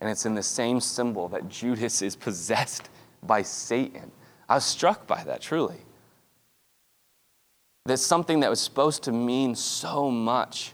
And 0.00 0.10
it's 0.10 0.26
in 0.26 0.34
the 0.34 0.42
same 0.42 0.80
symbol 0.80 1.28
that 1.28 1.48
Judas 1.48 2.02
is 2.02 2.16
possessed 2.16 2.90
by 3.22 3.42
Satan. 3.42 4.12
I 4.48 4.56
was 4.56 4.64
struck 4.64 5.06
by 5.06 5.24
that, 5.24 5.40
truly. 5.40 5.78
That 7.86 7.98
something 7.98 8.40
that 8.40 8.50
was 8.50 8.60
supposed 8.60 9.02
to 9.04 9.12
mean 9.12 9.54
so 9.54 10.10
much 10.10 10.72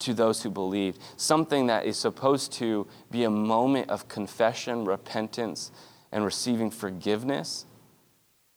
to 0.00 0.14
those 0.14 0.42
who 0.42 0.50
believed, 0.50 1.00
something 1.16 1.66
that 1.66 1.84
is 1.84 1.98
supposed 1.98 2.52
to 2.52 2.86
be 3.10 3.24
a 3.24 3.30
moment 3.30 3.90
of 3.90 4.08
confession, 4.08 4.84
repentance, 4.84 5.72
and 6.12 6.24
receiving 6.24 6.70
forgiveness, 6.70 7.66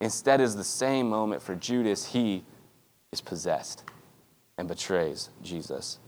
instead 0.02 0.42
is 0.42 0.56
the 0.56 0.64
same 0.64 1.10
moment 1.10 1.42
for 1.42 1.56
Judas. 1.56 2.08
He 2.08 2.44
is 3.12 3.22
possessed 3.22 3.84
and 4.58 4.68
betrays 4.68 5.30
Jesus. 5.42 6.00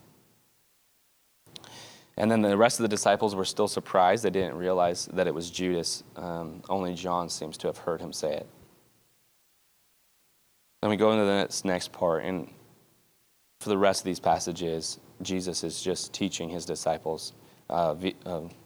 And 2.18 2.30
then 2.30 2.42
the 2.42 2.58
rest 2.58 2.80
of 2.80 2.84
the 2.84 2.90
disciples 2.90 3.36
were 3.36 3.46
still 3.46 3.68
surprised. 3.68 4.24
They 4.24 4.30
didn't 4.30 4.56
realize 4.56 5.08
that 5.14 5.26
it 5.26 5.34
was 5.34 5.50
Judas. 5.50 6.04
Um, 6.16 6.62
only 6.70 6.94
John 6.94 7.30
seems 7.30 7.58
to 7.58 7.68
have 7.68 7.78
heard 7.78 8.02
him 8.02 8.14
say 8.14 8.34
it. 8.34 8.48
Then 10.82 10.90
we 10.90 10.98
go 10.98 11.12
into 11.12 11.26
the 11.26 11.62
next, 11.64 11.92
part, 11.94 12.26
and 12.26 12.50
for 13.62 13.70
the 13.70 13.78
rest 13.78 14.02
of 14.02 14.06
these 14.06 14.20
passages, 14.20 15.00
Jesus 15.22 15.64
is 15.64 15.82
just 15.82 16.14
teaching 16.14 16.50
his 16.50 16.66
disciples 16.66 17.34
uh, 17.70 17.96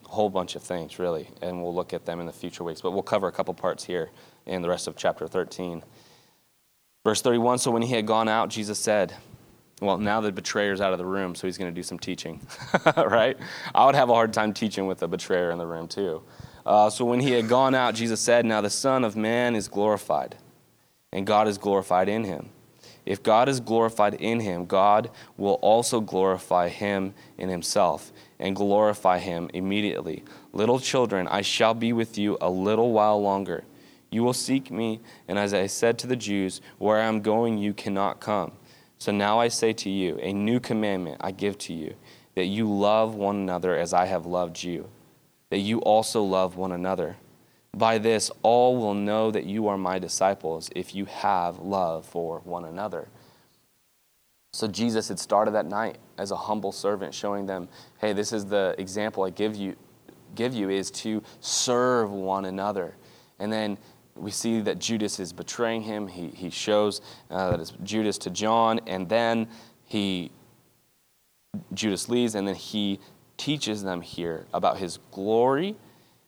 a 0.08 0.12
whole 0.12 0.30
bunch 0.30 0.56
of 0.56 0.63
things, 0.63 1.00
really, 1.00 1.28
and 1.41 1.62
we'll 1.62 1.76
look 1.76 1.93
at 1.93 2.06
them 2.06 2.20
in 2.20 2.26
the 2.26 2.34
future 2.34 2.63
weeks. 2.63 2.82
But 2.82 2.91
we'll 2.91 3.04
cover 3.04 3.28
a 3.28 3.32
couple 3.32 3.54
parts 3.54 3.84
here 3.84 4.10
in 4.46 4.62
the 4.62 4.70
rest 4.70 4.88
of 4.88 4.96
chapter 4.96 5.28
13. 5.28 5.84
Verse 7.04 7.22
31 7.22 7.60
So 7.60 7.72
when 7.72 7.82
he 7.82 7.93
had 7.93 8.06
gone 8.06 8.28
out, 8.28 8.50
Jesus 8.50 8.80
said, 8.80 9.13
well, 9.80 10.00
now 10.00 10.22
the 10.22 10.32
betrayer's 10.32 10.82
out 10.82 10.91
of 10.91 10.98
the 10.98 11.06
room, 11.06 11.36
so 11.36 11.46
he's 11.46 11.58
going 11.58 11.72
to 11.72 11.76
do 11.76 11.84
some 11.84 12.00
teaching, 12.00 12.46
right? 12.98 13.38
I 13.76 13.86
would 13.86 13.93
have 13.93 14.10
a 14.10 14.13
hard 14.13 14.34
time 14.34 14.52
teaching 14.52 14.88
with 14.88 15.04
a 15.04 15.08
betrayer 15.08 15.52
in 15.52 15.60
the 15.60 15.67
room, 15.67 15.88
too. 15.88 16.24
Uh, 16.65 16.89
so 16.89 17.06
when 17.06 17.20
he 17.20 17.32
had 17.32 17.48
gone 17.48 17.76
out, 17.76 17.93
Jesus 17.93 18.20
said, 18.20 18.43
Now 18.43 18.60
the 18.60 18.72
Son 18.72 19.04
of 19.04 19.15
Man 19.15 19.56
is 19.56 19.67
glorified, 19.67 20.36
and 21.13 21.28
God 21.28 21.48
is 21.48 21.60
glorified 21.60 22.10
in 22.10 22.24
him. 22.24 22.50
If 23.06 23.22
God 23.22 23.48
is 23.48 23.60
glorified 23.60 24.15
in 24.15 24.39
him, 24.39 24.65
God 24.65 25.12
will 25.38 25.60
also 25.62 26.02
glorify 26.02 26.70
him 26.70 27.13
in 27.38 27.48
himself 27.48 28.12
and 28.39 28.56
glorify 28.56 29.19
him 29.19 29.50
immediately. 29.54 30.23
Little 30.54 30.80
children, 30.80 31.28
I 31.28 31.41
shall 31.41 31.73
be 31.73 31.93
with 31.93 32.17
you 32.17 32.38
a 32.39 32.50
little 32.50 32.91
while 32.91 33.21
longer. 33.21 33.63
You 34.10 34.23
will 34.23 34.34
seek 34.34 34.71
me, 34.71 35.02
and 35.28 35.38
as 35.38 35.54
I 35.54 35.67
said 35.67 36.00
to 36.00 36.08
the 36.08 36.15
Jews, 36.15 36.62
where 36.78 36.97
I 36.97 37.06
am 37.06 37.21
going, 37.21 37.58
you 37.58 37.73
cannot 37.73 38.19
come. 38.19 38.54
So 39.00 39.12
now 39.12 39.39
I 39.39 39.47
say 39.47 39.73
to 39.73 39.89
you, 39.89 40.17
a 40.21 40.34
new 40.34 40.60
commandment 40.60 41.17
I 41.21 41.32
give 41.32 41.58
to 41.60 41.73
you, 41.73 41.95
that 42.36 42.45
you 42.45 42.71
love 42.71 43.15
one 43.15 43.36
another 43.36 43.76
as 43.76 43.93
I 43.93 44.06
have 44.06 44.26
loved 44.26 44.63
you, 44.63 44.89
that 45.50 45.60
you 45.60 45.80
also 45.80 46.23
love 46.23 46.56
one 46.56 46.71
another. 46.71 47.17
By 47.76 47.97
this, 47.97 48.32
all 48.43 48.78
will 48.78 48.93
know 48.93 49.30
that 49.32 49.45
you 49.45 49.67
are 49.67 49.78
my 49.78 50.00
disciples 50.00 50.69
if 50.76 50.95
you 50.95 51.06
have 51.06 51.60
love 51.60 52.06
for 52.06 52.39
one 52.39 52.65
another. 52.65 53.08
So 54.54 54.67
Jesus 54.67 55.10
had 55.10 55.19
started 55.19 55.52
that 55.52 55.67
night 55.67 55.97
as 56.17 56.32
a 56.32 56.36
humble 56.36 56.71
servant, 56.71 57.13
showing 57.13 57.45
them, 57.45 57.67
hey, 57.99 58.13
this 58.13 58.32
is 58.32 58.45
the 58.45 58.75
example 58.77 59.23
I 59.23 59.30
give 59.30 59.56
you, 59.56 59.75
give 60.36 60.53
you 60.53 60.69
is 60.69 60.91
to 60.91 61.23
serve 61.39 62.12
one 62.12 62.45
another. 62.45 62.95
And 63.39 63.51
then 63.51 63.77
we 64.15 64.32
see 64.32 64.62
that 64.62 64.80
Judas 64.80 65.19
is 65.19 65.32
betraying 65.32 65.84
him. 65.84 66.08
He, 66.08 66.27
he 66.27 66.49
shows 66.49 67.01
uh, 67.30 67.51
that 67.51 67.60
it's 67.60 67.73
Judas 67.84 68.17
to 68.19 68.30
John, 68.30 68.80
and 68.88 69.08
then 69.08 69.47
he 69.86 70.32
Judas 71.73 72.10
leaves, 72.10 72.36
and 72.36 72.47
then 72.47 72.56
he 72.56 72.99
teaches 73.38 73.84
them 73.84 74.01
here 74.01 74.45
about 74.53 74.77
his 74.77 74.99
glory 75.12 75.75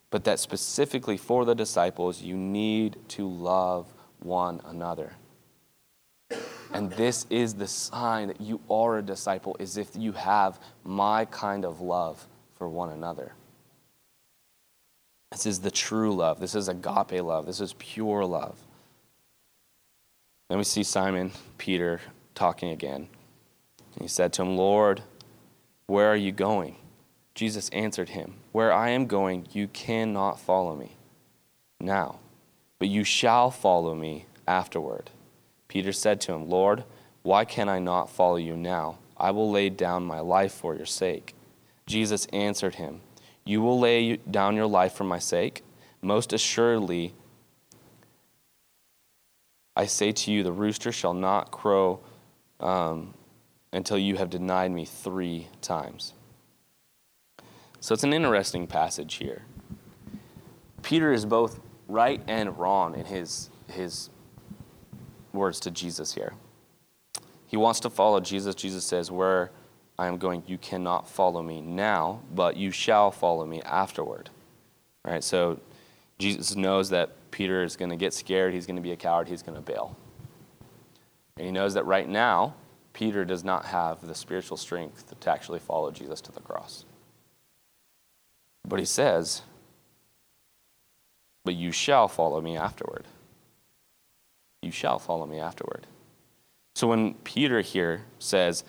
but 0.10 0.23
that 0.23 0.39
specifically 0.39 1.17
for 1.17 1.45
the 1.45 1.56
disciples, 1.56 2.21
you 2.21 2.36
need 2.36 2.97
to 3.10 3.28
love 3.30 3.93
one 4.19 4.62
another. 4.65 5.13
And 6.73 6.91
this 6.91 7.25
is 7.29 7.55
the 7.55 7.67
sign 7.67 8.27
that 8.27 8.41
you 8.41 8.60
are 8.69 8.97
a 8.97 9.01
disciple, 9.01 9.55
is 9.60 9.77
if 9.77 9.95
you 9.95 10.12
have 10.13 10.60
my 10.84 11.25
kind 11.25 11.65
of 11.65 11.82
love 11.82 12.27
for 12.58 12.69
one 12.69 12.89
another. 12.89 13.34
This 15.32 15.45
is 15.45 15.60
the 15.60 15.71
true 15.71 16.15
love. 16.15 16.39
This 16.39 16.55
is 16.55 16.67
agape 16.67 17.23
love. 17.23 17.45
This 17.45 17.62
is 17.62 17.73
pure 17.73 18.25
love. 18.25 18.58
Then 20.49 20.58
we 20.58 20.63
see 20.63 20.84
Simon 20.84 21.32
Peter 21.58 22.01
talking 22.34 22.69
again. 22.69 23.08
And 23.93 24.01
He 24.01 24.08
said 24.08 24.34
to 24.34 24.41
him, 24.41 24.58
Lord, 24.58 25.03
where 25.88 26.08
are 26.08 26.15
you 26.15 26.32
going? 26.32 26.75
Jesus 27.36 27.69
answered 27.69 28.10
him, 28.10 28.34
Where 28.51 28.73
I 28.73 28.89
am 28.89 29.05
going, 29.05 29.47
you 29.53 29.67
cannot 29.67 30.39
follow 30.39 30.75
me 30.75 30.97
now, 31.79 32.19
but 32.79 32.89
you 32.89 33.03
shall 33.03 33.49
follow 33.49 33.95
me 33.95 34.25
afterward. 34.47 35.10
Peter 35.69 35.93
said 35.93 36.19
to 36.19 36.34
him, 36.34 36.49
Lord, 36.49 36.84
why 37.21 37.45
can 37.45 37.69
I 37.69 37.79
not 37.79 38.10
follow 38.10 38.36
you 38.36 38.58
now? 38.58 38.97
I 39.15 39.32
will 39.32 39.49
lay 39.49 39.69
down 39.69 40.03
my 40.03 40.19
life 40.19 40.51
for 40.51 40.75
your 40.75 40.86
sake. 40.86 41.36
Jesus 41.86 42.25
answered 42.34 42.75
him, 42.75 43.01
You 43.45 43.62
will 43.62 43.79
lay 43.79 44.17
down 44.17 44.55
your 44.55 44.65
life 44.65 44.93
for 44.93 45.03
my 45.05 45.19
sake? 45.19 45.63
Most 46.01 46.34
assuredly, 46.34 47.13
I 49.75 49.86
say 49.86 50.12
to 50.12 50.32
you, 50.32 50.43
the 50.43 50.51
rooster 50.51 50.91
shall 50.91 51.13
not 51.13 51.51
crow 51.51 51.99
um, 52.60 53.13
until 53.71 53.97
you 53.97 54.17
have 54.17 54.29
denied 54.29 54.71
me 54.71 54.86
three 54.86 55.47
times. 55.62 56.13
So 57.79 57.93
it's 57.93 58.03
an 58.03 58.13
interesting 58.13 58.67
passage 58.67 59.15
here. 59.15 59.43
Peter 60.82 61.13
is 61.13 61.25
both 61.25 61.60
right 61.88 62.21
and 62.27 62.58
wrong 62.58 62.95
in 62.95 63.05
his, 63.05 63.49
his 63.67 64.10
words 65.34 65.60
to 65.62 65.72
Jesus 65.72 66.13
here. 66.13 66.34
He 67.48 67.58
wants 67.58 67.80
to 67.82 67.89
follow 67.89 68.20
Jesus. 68.20 68.56
Jesus 68.56 68.84
says, 68.84 69.10
Where 69.10 69.52
I 69.98 70.08
am 70.08 70.18
going, 70.18 70.44
you 70.48 70.58
cannot 70.58 71.10
follow 71.10 71.42
me 71.42 71.62
now, 71.62 72.22
but 72.34 72.56
you 72.56 72.72
shall 72.72 73.12
follow 73.12 73.46
me 73.46 73.62
afterward. 73.63 74.30
All 75.04 75.12
right, 75.12 75.24
so 75.24 75.60
Jesus 76.20 76.56
knows 76.56 76.89
that 76.92 77.32
Peter 77.32 77.63
is 77.63 77.76
going 77.76 77.89
to 77.89 77.96
get 77.96 78.13
scared, 78.13 78.54
he's 78.54 78.65
going 78.65 78.76
to 78.76 78.82
be 78.82 78.92
a 78.92 78.98
coward, 78.98 79.28
he's 79.28 79.42
going 79.42 79.56
to 79.56 79.62
bail. 79.62 79.98
And 81.38 81.46
he 81.46 81.52
knows 81.52 81.74
that 81.74 81.86
right 81.86 82.08
now, 82.08 82.54
Peter 82.94 83.24
does 83.24 83.44
not 83.44 83.65
have 83.65 84.06
the 84.06 84.13
spiritual 84.13 84.58
strength 84.58 85.13
to 85.20 85.32
actually 85.32 85.60
follow 85.60 85.89
Jesus 85.89 86.22
to 86.22 86.32
the 86.32 86.42
cross. 86.42 86.86
But 88.68 88.80
he 88.80 88.86
says, 88.86 89.42
But 91.46 91.56
you 91.56 91.72
shall 91.72 92.08
follow 92.08 92.42
me 92.42 92.58
afterward. 92.58 93.06
You 94.62 94.72
shall 94.72 95.00
follow 95.00 95.26
me 95.26 95.39
afterward. 95.39 95.88
So 96.76 96.88
when 96.88 97.13
Peter 97.15 97.62
here 97.62 98.02
says, 98.19 98.63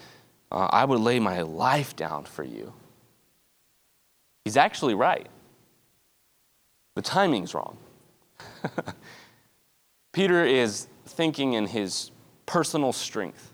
uh, 0.50 0.68
I 0.70 0.84
would 0.84 1.00
lay 1.00 1.20
my 1.20 1.42
life 1.42 1.94
down 1.94 2.24
for 2.24 2.42
you, 2.42 2.72
he's 4.44 4.56
actually 4.56 4.94
right. 4.94 5.28
The 6.96 7.02
timing's 7.02 7.54
wrong. 7.54 7.76
Peter 10.12 10.44
is 10.44 10.88
thinking 11.06 11.52
in 11.52 11.66
his 11.66 12.10
personal 12.46 12.92
strength, 12.92 13.52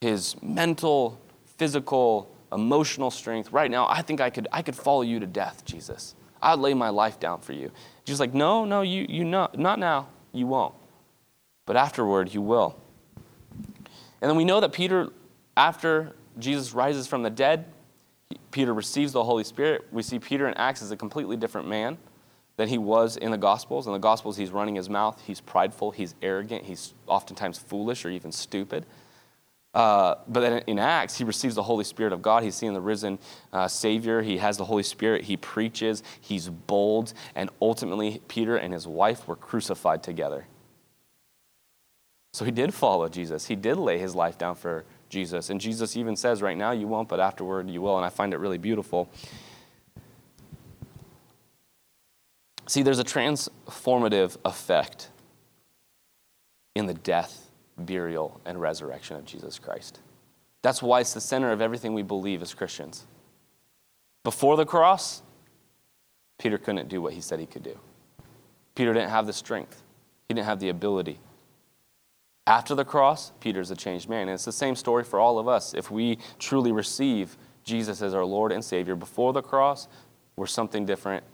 his 0.00 0.34
mental, 0.42 1.20
physical, 1.58 2.34
emotional 2.52 3.10
strength. 3.10 3.52
Right 3.52 3.70
now, 3.70 3.86
I 3.88 4.02
think 4.02 4.20
I 4.20 4.30
could, 4.30 4.48
I 4.50 4.62
could 4.62 4.76
follow 4.76 5.02
you 5.02 5.20
to 5.20 5.26
death, 5.26 5.64
Jesus. 5.64 6.14
I'd 6.40 6.58
lay 6.58 6.74
my 6.74 6.88
life 6.88 7.20
down 7.20 7.40
for 7.40 7.52
you. 7.52 7.70
Jesus 8.04 8.18
like, 8.18 8.34
no, 8.34 8.64
no, 8.64 8.82
you, 8.82 9.06
you 9.08 9.24
not, 9.24 9.58
not 9.58 9.78
now. 9.78 10.08
You 10.32 10.46
won't. 10.46 10.74
But 11.66 11.76
afterward, 11.76 12.32
you 12.34 12.42
will. 12.42 12.78
And 14.20 14.30
then 14.30 14.36
we 14.36 14.44
know 14.44 14.60
that 14.60 14.72
Peter, 14.72 15.10
after 15.56 16.14
Jesus 16.38 16.72
rises 16.72 17.06
from 17.06 17.22
the 17.22 17.30
dead, 17.30 17.66
Peter 18.50 18.72
receives 18.72 19.12
the 19.12 19.24
Holy 19.24 19.44
Spirit. 19.44 19.86
We 19.90 20.02
see 20.02 20.18
Peter 20.18 20.46
in 20.48 20.54
Acts 20.54 20.82
as 20.82 20.90
a 20.90 20.96
completely 20.96 21.36
different 21.36 21.68
man 21.68 21.98
than 22.56 22.68
he 22.68 22.78
was 22.78 23.16
in 23.16 23.30
the 23.30 23.38
Gospels. 23.38 23.86
In 23.86 23.92
the 23.92 23.98
Gospels, 23.98 24.36
he's 24.36 24.50
running 24.50 24.74
his 24.74 24.88
mouth, 24.88 25.20
he's 25.26 25.40
prideful, 25.40 25.90
he's 25.90 26.14
arrogant, 26.22 26.64
he's 26.64 26.94
oftentimes 27.06 27.58
foolish 27.58 28.04
or 28.04 28.10
even 28.10 28.30
stupid. 28.30 28.86
Uh, 29.74 30.16
but 30.28 30.40
then 30.40 30.62
in 30.66 30.78
Acts, 30.78 31.16
he 31.16 31.24
receives 31.24 31.54
the 31.54 31.62
Holy 31.62 31.84
Spirit 31.84 32.12
of 32.12 32.20
God. 32.20 32.42
He's 32.42 32.54
seeing 32.54 32.74
the 32.74 32.80
risen 32.80 33.18
uh, 33.52 33.68
Savior. 33.68 34.20
He 34.20 34.36
has 34.36 34.58
the 34.58 34.66
Holy 34.66 34.82
Spirit. 34.82 35.24
He 35.24 35.36
preaches. 35.38 36.02
He's 36.20 36.50
bold. 36.50 37.14
And 37.34 37.48
ultimately, 37.60 38.20
Peter 38.28 38.56
and 38.56 38.74
his 38.74 38.86
wife 38.86 39.26
were 39.26 39.36
crucified 39.36 40.02
together. 40.02 40.46
So 42.32 42.44
he 42.44 42.50
did 42.50 42.72
follow 42.72 43.08
Jesus. 43.08 43.46
He 43.46 43.56
did 43.56 43.76
lay 43.76 43.98
his 43.98 44.14
life 44.14 44.38
down 44.38 44.54
for 44.54 44.84
Jesus. 45.08 45.50
And 45.50 45.60
Jesus 45.60 45.96
even 45.96 46.16
says, 46.16 46.40
right 46.40 46.56
now 46.56 46.72
you 46.72 46.88
won't, 46.88 47.08
but 47.08 47.20
afterward 47.20 47.68
you 47.68 47.82
will. 47.82 47.96
And 47.96 48.06
I 48.06 48.08
find 48.08 48.32
it 48.32 48.38
really 48.38 48.58
beautiful. 48.58 49.10
See, 52.66 52.82
there's 52.82 52.98
a 52.98 53.04
transformative 53.04 54.38
effect 54.46 55.10
in 56.74 56.86
the 56.86 56.94
death, 56.94 57.50
burial, 57.76 58.40
and 58.46 58.58
resurrection 58.58 59.16
of 59.16 59.26
Jesus 59.26 59.58
Christ. 59.58 60.00
That's 60.62 60.80
why 60.80 61.00
it's 61.00 61.12
the 61.12 61.20
center 61.20 61.52
of 61.52 61.60
everything 61.60 61.92
we 61.92 62.02
believe 62.02 62.40
as 62.40 62.54
Christians. 62.54 63.04
Before 64.24 64.56
the 64.56 64.64
cross, 64.64 65.22
Peter 66.38 66.56
couldn't 66.56 66.88
do 66.88 67.02
what 67.02 67.12
he 67.12 67.20
said 67.20 67.40
he 67.40 67.46
could 67.46 67.64
do. 67.64 67.78
Peter 68.74 68.94
didn't 68.94 69.10
have 69.10 69.26
the 69.26 69.32
strength, 69.34 69.82
he 70.28 70.34
didn't 70.34 70.46
have 70.46 70.60
the 70.60 70.70
ability. 70.70 71.18
After 72.46 72.74
the 72.74 72.84
cross, 72.84 73.32
Peter's 73.40 73.70
a 73.70 73.76
changed 73.76 74.08
man. 74.08 74.22
And 74.22 74.30
it's 74.30 74.44
the 74.44 74.52
same 74.52 74.74
story 74.74 75.04
for 75.04 75.20
all 75.20 75.38
of 75.38 75.48
us. 75.48 75.74
If 75.74 75.90
we 75.90 76.18
truly 76.38 76.72
receive 76.72 77.36
Jesus 77.64 78.02
as 78.02 78.14
our 78.14 78.24
Lord 78.24 78.52
and 78.52 78.64
Savior 78.64 78.96
before 78.96 79.32
the 79.32 79.42
cross, 79.42 79.86
we're 80.36 80.46
something 80.46 80.84
different 80.84 81.24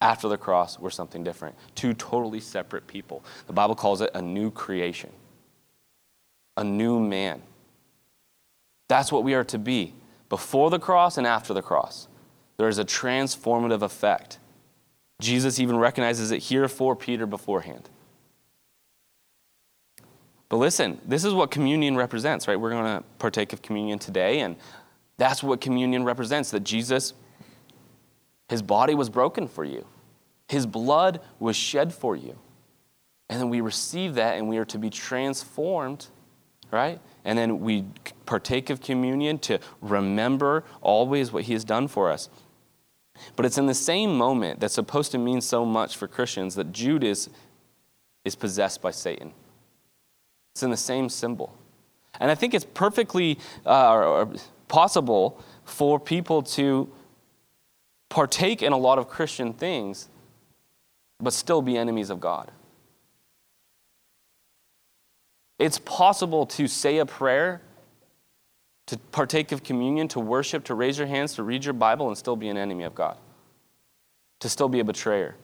after 0.00 0.28
the 0.28 0.38
cross, 0.38 0.78
we're 0.78 0.90
something 0.90 1.24
different. 1.24 1.56
Two 1.74 1.92
totally 1.92 2.40
separate 2.40 2.86
people. 2.86 3.24
The 3.46 3.52
Bible 3.52 3.74
calls 3.74 4.00
it 4.00 4.10
a 4.14 4.22
new 4.22 4.50
creation, 4.50 5.10
a 6.56 6.62
new 6.62 7.00
man. 7.00 7.42
That's 8.88 9.10
what 9.10 9.24
we 9.24 9.34
are 9.34 9.44
to 9.44 9.58
be 9.58 9.94
before 10.28 10.70
the 10.70 10.78
cross 10.78 11.18
and 11.18 11.26
after 11.26 11.52
the 11.52 11.62
cross. 11.62 12.06
There 12.58 12.68
is 12.68 12.78
a 12.78 12.84
transformative 12.84 13.82
effect. 13.82 14.38
Jesus 15.20 15.58
even 15.58 15.76
recognizes 15.76 16.30
it 16.30 16.44
here 16.44 16.68
for 16.68 16.94
Peter 16.94 17.26
beforehand. 17.26 17.88
But 20.48 20.56
listen, 20.56 21.00
this 21.04 21.24
is 21.24 21.34
what 21.34 21.50
communion 21.50 21.96
represents, 21.96 22.48
right? 22.48 22.58
We're 22.58 22.70
going 22.70 22.84
to 22.84 23.04
partake 23.18 23.52
of 23.52 23.60
communion 23.60 23.98
today, 23.98 24.40
and 24.40 24.56
that's 25.18 25.42
what 25.42 25.60
communion 25.60 26.04
represents 26.04 26.50
that 26.52 26.64
Jesus 26.64 27.12
his 28.48 28.62
body 28.62 28.94
was 28.94 29.10
broken 29.10 29.46
for 29.46 29.64
you, 29.64 29.86
His 30.48 30.66
blood 30.66 31.20
was 31.38 31.56
shed 31.56 31.92
for 31.92 32.16
you. 32.16 32.38
And 33.30 33.38
then 33.38 33.50
we 33.50 33.60
receive 33.60 34.14
that 34.14 34.38
and 34.38 34.48
we 34.48 34.56
are 34.56 34.64
to 34.66 34.78
be 34.78 34.88
transformed, 34.88 36.06
right? 36.70 36.98
And 37.26 37.38
then 37.38 37.60
we 37.60 37.84
partake 38.24 38.70
of 38.70 38.80
communion 38.80 39.38
to 39.40 39.58
remember 39.82 40.64
always 40.80 41.30
what 41.30 41.44
He 41.44 41.52
has 41.52 41.62
done 41.62 41.88
for 41.88 42.10
us. 42.10 42.30
But 43.36 43.44
it's 43.44 43.58
in 43.58 43.66
the 43.66 43.74
same 43.74 44.16
moment 44.16 44.60
that's 44.60 44.74
supposed 44.74 45.12
to 45.12 45.18
mean 45.18 45.42
so 45.42 45.66
much 45.66 45.96
for 45.96 46.08
Christians 46.08 46.54
that 46.54 46.72
Judas 46.72 47.28
is 48.24 48.34
possessed 48.34 48.80
by 48.80 48.92
Satan. 48.92 49.34
It's 50.58 50.64
in 50.64 50.70
the 50.70 50.76
same 50.76 51.08
symbol. 51.08 51.56
And 52.18 52.32
I 52.32 52.34
think 52.34 52.52
it's 52.52 52.64
perfectly 52.64 53.38
uh, 53.64 54.26
possible 54.66 55.40
for 55.64 56.00
people 56.00 56.42
to 56.58 56.90
partake 58.08 58.60
in 58.60 58.72
a 58.72 58.76
lot 58.76 58.98
of 58.98 59.08
Christian 59.08 59.52
things, 59.52 60.08
but 61.20 61.32
still 61.32 61.62
be 61.62 61.78
enemies 61.78 62.10
of 62.10 62.18
God. 62.18 62.50
It's 65.60 65.78
possible 65.78 66.44
to 66.46 66.66
say 66.66 66.98
a 66.98 67.06
prayer, 67.06 67.60
to 68.88 68.98
partake 69.12 69.52
of 69.52 69.62
communion, 69.62 70.08
to 70.08 70.18
worship, 70.18 70.64
to 70.64 70.74
raise 70.74 70.98
your 70.98 71.06
hands, 71.06 71.34
to 71.34 71.44
read 71.44 71.64
your 71.64 71.74
Bible, 71.74 72.08
and 72.08 72.18
still 72.18 72.34
be 72.34 72.48
an 72.48 72.56
enemy 72.56 72.82
of 72.82 72.96
God, 72.96 73.16
to 74.40 74.48
still 74.48 74.68
be 74.68 74.80
a 74.80 74.84
betrayer. 74.84 75.36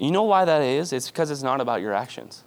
You 0.00 0.10
know 0.10 0.22
why 0.22 0.46
that 0.46 0.62
is? 0.62 0.92
It's 0.92 1.10
because 1.10 1.30
it's 1.30 1.42
not 1.42 1.60
about 1.60 1.82
your 1.82 1.92
actions. 1.92 2.42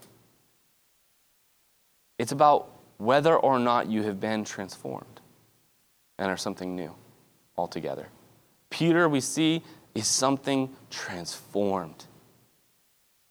It's 2.17 2.31
about 2.31 2.69
whether 2.97 3.35
or 3.35 3.59
not 3.59 3.87
you 3.87 4.03
have 4.03 4.19
been 4.19 4.43
transformed 4.43 5.21
and 6.17 6.31
are 6.31 6.37
something 6.37 6.75
new 6.75 6.93
altogether. 7.55 8.07
Peter, 8.71 9.07
we 9.07 9.21
see, 9.21 9.61
is 9.93 10.07
something 10.07 10.75
transformed. 10.89 12.05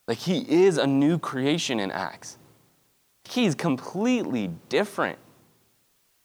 Like 0.07 0.19
he 0.19 0.39
is 0.49 0.79
a 0.79 0.87
new 0.87 1.19
creation 1.19 1.81
in 1.81 1.91
Acts. 1.91 2.39
He's 3.25 3.55
completely 3.55 4.51
different. 4.69 5.19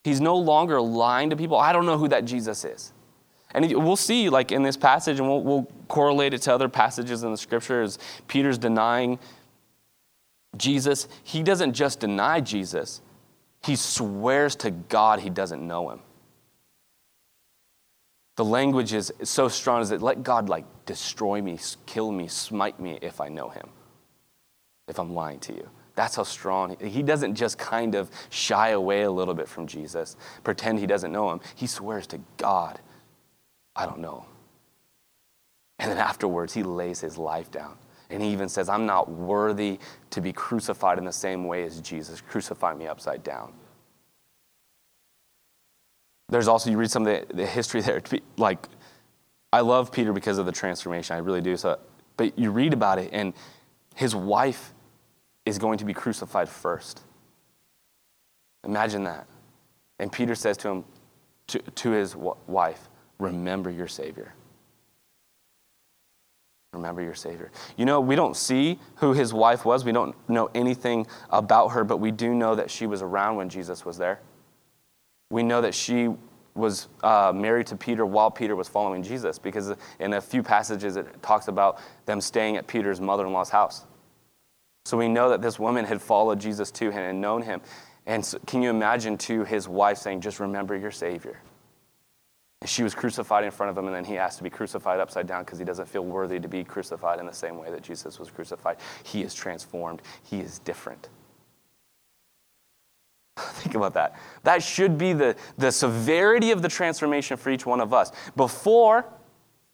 He's 0.03 0.21
no 0.21 0.37
longer 0.37 0.79
lying 0.79 1.31
to 1.31 1.35
people. 1.35 1.57
I 1.57 1.73
don't 1.73 1.85
know 1.85 1.97
who 1.97 2.07
that 2.09 2.25
Jesus 2.25 2.63
is. 2.63 2.93
And 3.51 3.65
we'll 3.73 3.95
see, 3.95 4.29
like 4.29 4.51
in 4.51 4.63
this 4.63 4.77
passage, 4.77 5.19
and 5.19 5.27
we'll, 5.27 5.41
we'll 5.41 5.67
correlate 5.87 6.33
it 6.33 6.41
to 6.43 6.53
other 6.53 6.69
passages 6.69 7.23
in 7.23 7.31
the 7.31 7.37
scriptures. 7.37 7.97
Peter's 8.27 8.57
denying 8.57 9.19
Jesus. 10.57 11.07
He 11.23 11.43
doesn't 11.43 11.73
just 11.73 11.99
deny 11.99 12.41
Jesus, 12.41 13.01
he 13.63 13.75
swears 13.75 14.55
to 14.57 14.71
God 14.71 15.19
he 15.19 15.29
doesn't 15.29 15.65
know 15.65 15.89
him 15.89 15.99
the 18.37 18.45
language 18.45 18.93
is 18.93 19.11
so 19.23 19.49
strong 19.49 19.81
is 19.81 19.89
that 19.89 20.01
let 20.01 20.23
God 20.23 20.47
like 20.47 20.63
destroy 20.85 21.41
me, 21.41 21.59
kill 21.85 22.11
me, 22.11 22.27
smite 22.27 22.79
me 22.79 22.99
if 23.01 23.19
I 23.19 23.29
know 23.29 23.49
him, 23.49 23.67
if 24.87 24.99
I'm 24.99 25.13
lying 25.13 25.39
to 25.41 25.53
you. 25.53 25.67
That's 25.95 26.15
how 26.15 26.23
strong 26.23 26.77
he, 26.79 26.87
he 26.87 27.03
doesn't 27.03 27.33
just 27.33 27.57
kind 27.57 27.95
of 27.95 28.11
shy 28.29 28.69
away 28.69 29.01
a 29.01 29.11
little 29.11 29.33
bit 29.33 29.49
from 29.49 29.65
Jesus, 29.65 30.15
pretend 30.43 30.77
he 30.77 30.85
doesn't 30.85 31.11
know 31.11 31.31
him. 31.31 31.41
He 31.55 31.65
swears 31.65 32.05
to 32.07 32.19
God, 32.37 32.79
I 33.77 33.85
don't 33.85 33.99
know. 33.99 34.25
And 35.79 35.91
then 35.91 35.97
afterwards, 35.97 36.53
he 36.53 36.63
lays 36.63 36.99
his 36.99 37.17
life 37.17 37.51
down. 37.51 37.77
And 38.09 38.21
he 38.23 38.29
even 38.29 38.49
says, 38.49 38.67
I'm 38.67 38.85
not 38.85 39.09
worthy 39.09 39.79
to 40.09 40.21
be 40.21 40.33
crucified 40.33 40.97
in 40.97 41.05
the 41.05 41.11
same 41.11 41.45
way 41.45 41.63
as 41.63 41.79
Jesus. 41.81 42.19
Crucify 42.19 42.73
me 42.73 42.87
upside 42.87 43.23
down 43.23 43.53
there's 46.29 46.47
also 46.47 46.69
you 46.69 46.77
read 46.77 46.91
some 46.91 47.05
of 47.07 47.27
the, 47.27 47.33
the 47.33 47.45
history 47.45 47.81
there. 47.81 48.01
Like, 48.37 48.67
I 49.53 49.61
love 49.61 49.91
Peter 49.91 50.11
because 50.11 50.37
of 50.37 50.45
the 50.45 50.51
transformation. 50.51 51.15
I 51.15 51.19
really 51.19 51.41
do. 51.41 51.55
So, 51.55 51.79
but 52.17 52.37
you 52.37 52.51
read 52.51 52.73
about 52.73 52.99
it, 52.99 53.09
and 53.13 53.33
his 53.95 54.13
wife 54.15 54.73
is 55.45 55.57
going 55.57 55.77
to 55.77 55.85
be 55.85 55.93
crucified 55.93 56.49
first. 56.49 57.01
Imagine 58.65 59.05
that. 59.05 59.27
And 59.99 60.11
Peter 60.11 60.35
says 60.35 60.57
to 60.57 60.69
him, 60.69 60.85
to, 61.47 61.59
to 61.59 61.91
his 61.91 62.15
wife, 62.15 62.89
"Remember 63.19 63.69
your 63.69 63.87
Savior." 63.87 64.33
Remember 66.73 67.01
your 67.01 67.15
Savior. 67.15 67.49
You 67.75 67.85
know, 67.85 67.99
we 67.99 68.15
don't 68.15 68.35
see 68.35 68.79
who 68.95 69.13
his 69.13 69.33
wife 69.33 69.65
was. 69.65 69.83
We 69.83 69.91
don't 69.91 70.15
know 70.29 70.49
anything 70.53 71.07
about 71.29 71.69
her, 71.69 71.83
but 71.83 71.97
we 71.97 72.11
do 72.11 72.35
know 72.35 72.55
that 72.55 72.69
she 72.69 72.85
was 72.85 73.01
around 73.01 73.37
when 73.37 73.49
Jesus 73.49 73.85
was 73.85 73.97
there. 73.97 74.19
We 75.31 75.43
know 75.43 75.61
that 75.61 75.73
she 75.73 76.13
was 76.55 76.87
uh, 77.03 77.31
married 77.33 77.67
to 77.67 77.75
Peter 77.75 78.05
while 78.05 78.31
Peter 78.31 78.55
was 78.55 78.67
following 78.67 79.03
Jesus, 79.03 79.39
because 79.39 79.73
in 79.99 80.13
a 80.13 80.21
few 80.21 80.43
passages 80.43 80.97
it 80.97 81.21
talks 81.21 81.47
about 81.47 81.79
them 82.05 82.19
staying 82.19 82.57
at 82.57 82.67
Peter's 82.67 82.99
mother 82.99 83.25
in 83.25 83.33
law's 83.33 83.49
house. 83.49 83.85
So 84.85 84.97
we 84.97 85.07
know 85.07 85.29
that 85.29 85.41
this 85.41 85.59
woman 85.59 85.85
had 85.85 86.01
followed 86.01 86.39
Jesus 86.39 86.71
to 86.71 86.91
him 86.91 87.03
and 87.03 87.21
known 87.21 87.41
him. 87.41 87.61
And 88.05 88.25
so 88.25 88.39
can 88.47 88.61
you 88.61 88.69
imagine 88.69 89.17
to 89.19 89.43
his 89.43 89.67
wife 89.67 89.97
saying, 89.97 90.21
Just 90.21 90.39
remember 90.39 90.75
your 90.75 90.91
Savior? 90.91 91.39
She 92.65 92.81
was 92.81 92.95
crucified 92.95 93.43
in 93.43 93.51
front 93.51 93.69
of 93.69 93.77
him, 93.77 93.85
and 93.85 93.95
then 93.95 94.03
he 94.03 94.15
has 94.15 94.35
to 94.37 94.43
be 94.43 94.49
crucified 94.49 94.99
upside 94.99 95.27
down 95.27 95.43
because 95.43 95.59
he 95.59 95.65
doesn't 95.65 95.87
feel 95.87 96.03
worthy 96.03 96.39
to 96.39 96.47
be 96.47 96.63
crucified 96.63 97.19
in 97.19 97.25
the 97.25 97.33
same 97.33 97.57
way 97.57 97.69
that 97.69 97.83
Jesus 97.83 98.19
was 98.19 98.31
crucified. 98.31 98.77
He 99.03 99.21
is 99.21 99.33
transformed, 99.35 100.01
he 100.23 100.39
is 100.39 100.59
different. 100.59 101.09
Think 103.37 103.75
about 103.75 103.93
that. 103.93 104.15
That 104.43 104.63
should 104.63 104.97
be 104.97 105.13
the, 105.13 105.35
the 105.57 105.71
severity 105.71 106.51
of 106.51 106.63
the 106.63 106.69
transformation 106.69 107.37
for 107.37 107.51
each 107.51 107.65
one 107.65 107.79
of 107.79 107.93
us. 107.93 108.11
Before 108.35 109.05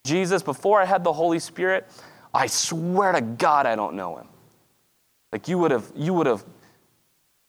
Jesus, 0.03 0.43
before 0.43 0.81
I 0.81 0.85
had 0.85 1.05
the 1.05 1.13
Holy 1.13 1.39
Spirit, 1.39 1.89
I 2.33 2.47
swear 2.47 3.13
to 3.13 3.21
God 3.21 3.65
I 3.65 3.75
don't 3.75 3.95
know 3.95 4.17
him. 4.17 4.27
Like 5.31 5.47
you 5.47 5.57
would 5.57 5.71
have 5.71 5.89
you 5.95 6.13
would 6.13 6.27
have 6.27 6.43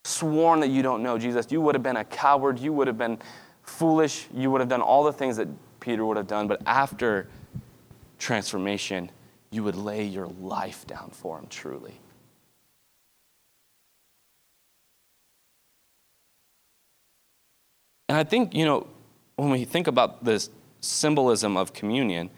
sworn 0.04 0.60
that 0.60 0.68
you 0.68 0.82
don't 0.82 1.02
know 1.02 1.18
Jesus. 1.18 1.50
You 1.50 1.60
would 1.62 1.74
have 1.74 1.82
been 1.82 1.96
a 1.96 2.04
coward. 2.04 2.58
You 2.58 2.72
would 2.72 2.86
have 2.86 2.98
been 2.98 3.18
foolish. 3.64 4.28
You 4.32 4.50
would 4.50 4.60
have 4.60 4.68
done 4.68 4.80
all 4.80 5.04
the 5.04 5.12
things 5.12 5.36
that 5.36 5.48
Peter 5.80 6.04
would 6.04 6.16
have 6.16 6.26
done. 6.26 6.46
But 6.46 6.62
after 6.66 7.28
transformation, 8.18 9.10
you 9.50 9.62
would 9.64 9.76
lay 9.76 10.04
your 10.04 10.26
life 10.40 10.86
down 10.86 11.10
for 11.12 11.38
him 11.38 11.46
truly. 11.48 12.00
And 18.08 18.18
I 18.18 18.24
think, 18.24 18.54
you 18.54 18.64
know, 18.64 18.86
when 19.36 19.50
we 19.50 19.64
think 19.64 19.86
about 19.86 20.24
this 20.24 20.50
symbolism 20.80 21.56
of 21.56 21.72
communion, 21.72 22.30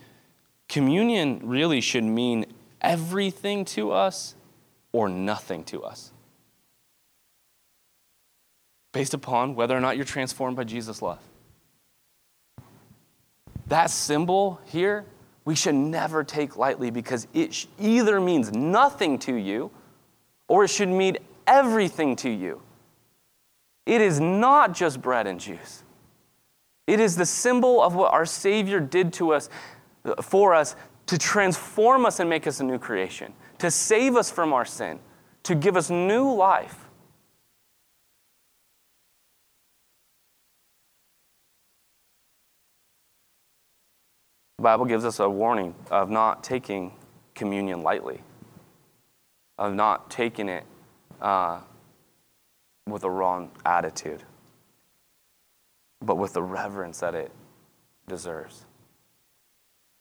communion 0.68 1.40
really 1.42 1.80
should 1.80 2.04
mean 2.04 2.46
everything 2.80 3.64
to 3.66 3.92
us 3.92 4.34
or 4.92 5.08
nothing 5.08 5.64
to 5.64 5.82
us. 5.82 6.12
Based 8.96 9.14
upon 9.14 9.54
whether 9.54 9.76
or 9.76 9.80
not 9.80 9.96
you're 9.96 10.06
transformed 10.06 10.56
by 10.56 10.64
Jesus' 10.64 11.02
love. 11.02 11.18
That 13.66 13.90
symbol 13.90 14.60
here, 14.64 15.04
we 15.44 15.54
should 15.54 15.74
never 15.74 16.24
take 16.24 16.56
lightly 16.56 16.90
because 16.90 17.26
it 17.34 17.66
either 17.78 18.20
means 18.20 18.52
nothing 18.52 19.18
to 19.20 19.34
you 19.34 19.70
or 20.48 20.64
it 20.64 20.68
should 20.68 20.88
mean 20.88 21.18
everything 21.46 22.16
to 22.16 22.30
you. 22.30 22.62
It 23.84 24.00
is 24.00 24.18
not 24.18 24.74
just 24.74 25.02
bread 25.02 25.26
and 25.26 25.38
juice. 25.38 25.82
It 26.86 26.98
is 26.98 27.16
the 27.16 27.26
symbol 27.26 27.82
of 27.82 27.94
what 27.94 28.12
our 28.12 28.24
Savior 28.24 28.80
did 28.80 29.12
to 29.14 29.32
us, 29.32 29.50
for 30.22 30.54
us, 30.54 30.74
to 31.06 31.18
transform 31.18 32.06
us 32.06 32.18
and 32.18 32.30
make 32.30 32.46
us 32.46 32.60
a 32.60 32.64
new 32.64 32.78
creation, 32.78 33.32
to 33.58 33.70
save 33.70 34.16
us 34.16 34.30
from 34.30 34.52
our 34.52 34.64
sin, 34.64 35.00
to 35.42 35.54
give 35.54 35.76
us 35.76 35.90
new 35.90 36.32
life. 36.32 36.85
The 44.58 44.62
Bible 44.62 44.86
gives 44.86 45.04
us 45.04 45.20
a 45.20 45.28
warning 45.28 45.74
of 45.90 46.08
not 46.08 46.42
taking 46.42 46.92
communion 47.34 47.82
lightly, 47.82 48.22
of 49.58 49.74
not 49.74 50.10
taking 50.10 50.48
it 50.48 50.64
uh, 51.20 51.60
with 52.86 53.04
a 53.04 53.10
wrong 53.10 53.50
attitude, 53.66 54.22
but 56.00 56.16
with 56.16 56.32
the 56.32 56.42
reverence 56.42 57.00
that 57.00 57.14
it 57.14 57.30
deserves. 58.08 58.64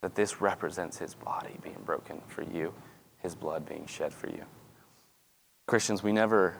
That 0.01 0.15
this 0.15 0.39
represents 0.39 0.99
his 0.99 1.15
body 1.15 1.57
being 1.61 1.81
broken 1.85 2.21
for 2.27 2.43
you, 2.43 2.73
his 3.17 3.35
blood 3.35 3.67
being 3.67 3.87
shed 3.87 4.13
for 4.13 4.29
you. 4.29 4.45
Christians, 5.67 6.01
we 6.01 6.13
never, 6.13 6.57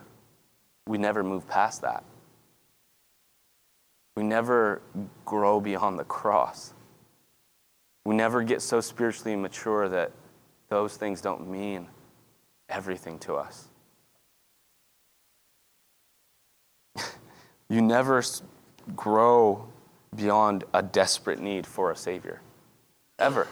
we 0.86 0.98
never 0.98 1.24
move 1.24 1.48
past 1.48 1.82
that. 1.84 2.04
We 4.18 4.24
never 4.24 4.82
grow 5.26 5.62
beyond 5.62 6.00
the 6.00 6.06
cross. 6.06 6.74
We 8.06 8.16
never 8.16 8.44
get 8.44 8.62
so 8.62 8.80
spiritually 8.82 9.36
mature 9.36 9.90
that 9.90 10.12
those 10.70 10.96
things 10.96 11.22
don't 11.22 11.50
mean 11.50 11.88
everything 12.70 13.20
to 13.20 13.36
us. 13.36 13.68
You 17.68 17.82
never 17.82 18.24
grow 18.96 19.68
beyond 20.16 20.66
a 20.72 20.84
desperate 20.84 21.40
need 21.40 21.66
for 21.66 21.90
a 21.90 21.96
Savior. 21.96 22.42
Ever. 23.18 23.48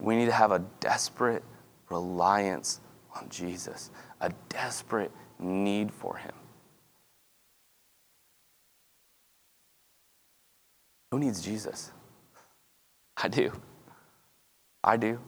We 0.00 0.16
need 0.16 0.26
to 0.26 0.32
have 0.32 0.50
a 0.50 0.60
desperate 0.80 1.44
reliance 1.90 2.80
on 3.14 3.28
Jesus, 3.28 3.90
a 4.22 4.32
desperate 4.48 5.12
need 5.38 5.92
for 5.92 6.16
Him. 6.16 6.32
Who 11.10 11.18
needs 11.18 11.40
Jesus? 11.40 11.90
I 13.16 13.28
do. 13.28 13.52
I 14.84 14.96
do. 14.96 15.18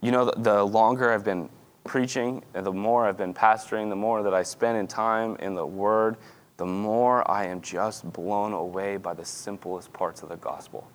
You 0.00 0.12
know, 0.12 0.30
the 0.36 0.64
longer 0.64 1.12
I've 1.12 1.24
been 1.24 1.48
preaching, 1.84 2.42
and 2.54 2.66
the 2.66 2.72
more 2.72 3.06
I've 3.06 3.16
been 3.16 3.32
pastoring, 3.32 3.88
the 3.88 3.96
more 3.96 4.22
that 4.22 4.34
I 4.34 4.42
spend 4.42 4.76
in 4.76 4.86
time 4.86 5.36
in 5.36 5.54
the 5.54 5.66
Word, 5.66 6.16
the 6.56 6.66
more 6.66 7.28
I 7.30 7.46
am 7.46 7.60
just 7.60 8.12
blown 8.12 8.52
away 8.52 8.96
by 8.96 9.14
the 9.14 9.24
simplest 9.24 9.92
parts 9.92 10.22
of 10.22 10.28
the 10.28 10.36
gospel. 10.36 10.86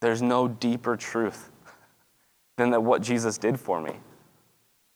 There's 0.00 0.22
no 0.22 0.46
deeper 0.46 0.96
truth 0.96 1.50
than 2.56 2.70
that 2.70 2.80
what 2.80 3.02
Jesus 3.02 3.38
did 3.38 3.58
for 3.58 3.80
me. 3.80 3.96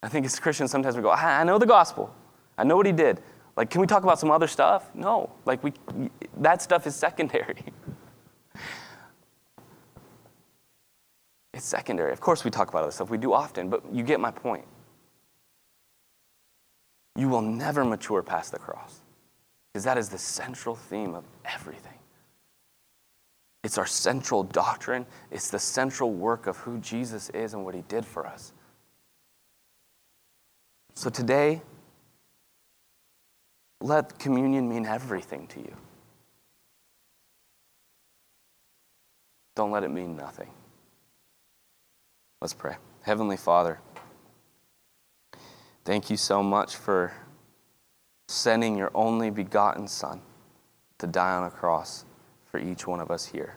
I 0.02 0.08
think 0.08 0.24
as 0.24 0.38
Christians, 0.38 0.70
sometimes 0.70 0.96
we 0.96 1.02
go, 1.02 1.10
I 1.10 1.42
know 1.44 1.58
the 1.58 1.66
gospel. 1.66 2.14
I 2.56 2.64
know 2.64 2.76
what 2.76 2.86
he 2.86 2.92
did. 2.92 3.20
Like, 3.56 3.70
can 3.70 3.80
we 3.80 3.86
talk 3.86 4.02
about 4.02 4.18
some 4.18 4.30
other 4.30 4.46
stuff? 4.46 4.88
No. 4.94 5.30
Like, 5.44 5.62
we, 5.62 5.72
that 6.38 6.62
stuff 6.62 6.86
is 6.86 6.94
secondary. 6.94 7.64
It's 11.52 11.66
secondary. 11.66 12.12
Of 12.12 12.20
course, 12.20 12.42
we 12.44 12.50
talk 12.50 12.70
about 12.70 12.84
other 12.84 12.92
stuff. 12.92 13.10
We 13.10 13.18
do 13.18 13.34
often, 13.34 13.68
but 13.68 13.82
you 13.92 14.02
get 14.02 14.18
my 14.18 14.30
point. 14.30 14.64
You 17.16 17.28
will 17.28 17.42
never 17.42 17.84
mature 17.84 18.22
past 18.22 18.52
the 18.52 18.58
cross 18.58 19.00
because 19.72 19.84
that 19.84 19.98
is 19.98 20.08
the 20.08 20.16
central 20.16 20.74
theme 20.74 21.14
of 21.14 21.24
everything. 21.44 21.98
It's 23.62 23.76
our 23.76 23.86
central 23.86 24.42
doctrine, 24.42 25.04
it's 25.30 25.50
the 25.50 25.58
central 25.58 26.12
work 26.12 26.46
of 26.46 26.56
who 26.56 26.78
Jesus 26.78 27.28
is 27.30 27.52
and 27.52 27.64
what 27.64 27.74
he 27.74 27.82
did 27.82 28.06
for 28.06 28.26
us. 28.26 28.52
So 30.94 31.10
today, 31.10 31.60
let 33.80 34.18
communion 34.18 34.68
mean 34.68 34.86
everything 34.86 35.46
to 35.48 35.60
you. 35.60 35.74
Don't 39.56 39.70
let 39.70 39.82
it 39.82 39.90
mean 39.90 40.16
nothing. 40.16 40.50
Let's 42.40 42.54
pray. 42.54 42.76
Heavenly 43.02 43.36
Father, 43.36 43.78
thank 45.84 46.10
you 46.10 46.16
so 46.16 46.42
much 46.42 46.76
for 46.76 47.12
sending 48.28 48.76
your 48.76 48.90
only 48.94 49.30
begotten 49.30 49.88
Son 49.88 50.20
to 50.98 51.06
die 51.06 51.34
on 51.34 51.44
a 51.44 51.50
cross 51.50 52.04
for 52.50 52.58
each 52.58 52.86
one 52.86 53.00
of 53.00 53.10
us 53.10 53.26
here. 53.26 53.56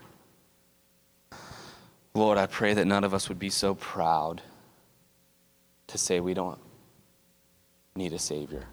Lord, 2.14 2.38
I 2.38 2.46
pray 2.46 2.74
that 2.74 2.86
none 2.86 3.04
of 3.04 3.12
us 3.12 3.28
would 3.28 3.38
be 3.38 3.50
so 3.50 3.74
proud 3.74 4.42
to 5.86 5.98
say 5.98 6.20
we 6.20 6.34
don't 6.34 6.58
need 7.96 8.12
a 8.12 8.18
Savior. 8.18 8.66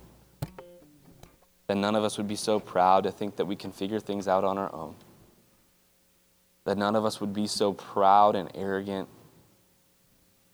That 1.71 1.77
none 1.77 1.95
of 1.95 2.03
us 2.03 2.17
would 2.17 2.27
be 2.27 2.35
so 2.35 2.59
proud 2.59 3.05
to 3.05 3.11
think 3.13 3.37
that 3.37 3.45
we 3.45 3.55
can 3.55 3.71
figure 3.71 4.01
things 4.01 4.27
out 4.27 4.43
on 4.43 4.57
our 4.57 4.75
own. 4.75 4.93
That 6.65 6.77
none 6.77 6.97
of 6.97 7.05
us 7.05 7.21
would 7.21 7.31
be 7.31 7.47
so 7.47 7.71
proud 7.71 8.35
and 8.35 8.51
arrogant 8.53 9.07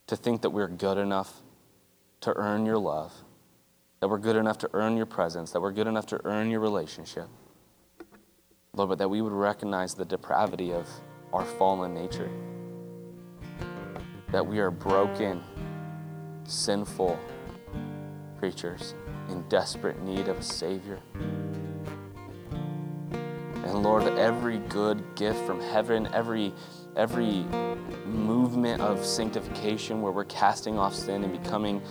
to 0.06 0.16
think 0.16 0.44
that 0.44 0.52
we're 0.52 0.68
good 0.68 1.00
enough 1.00 1.42
to 2.22 2.38
earn 2.38 2.68
your 2.68 2.78
love, 2.78 3.16
that 4.00 4.10
we're 4.10 4.20
good 4.20 4.36
enough 4.36 4.60
to 4.60 4.70
earn 4.74 4.96
your 4.96 5.08
presence, 5.08 5.50
that 5.54 5.60
we're 5.60 5.72
good 5.72 5.88
enough 5.88 6.06
to 6.06 6.22
earn 6.24 6.52
your 6.52 6.60
relationship. 6.60 7.26
Lord, 8.76 8.90
but 8.90 9.00
that 9.00 9.10
we 9.10 9.24
would 9.24 9.34
recognize 9.34 9.96
the 9.96 10.06
depravity 10.06 10.72
of 10.72 10.88
our 11.34 11.46
fallen 11.46 11.96
nature, 11.96 12.30
that 14.32 14.46
we 14.46 14.60
are 14.60 14.70
broken, 14.70 15.42
sinful 16.44 17.20
creatures 18.40 18.96
in 19.29 19.42
desperate 19.50 20.02
need 20.02 20.27
of 20.27 20.38
a 20.38 20.44
Savior. 20.44 21.00
And 23.67 23.83
Lord, 23.83 24.04
every 24.17 24.60
good 24.60 25.04
gift 25.15 25.40
from 25.46 25.60
heaven, 25.60 26.08
every 26.13 26.54
every 26.96 27.46
movement 28.06 28.81
of 28.81 29.06
sanctification 29.06 30.02
where 30.02 30.12
we're 30.12 30.25
casting 30.25 30.79
off 30.79 30.96
sin 30.96 31.23
and 31.23 31.44
becoming 31.44 31.81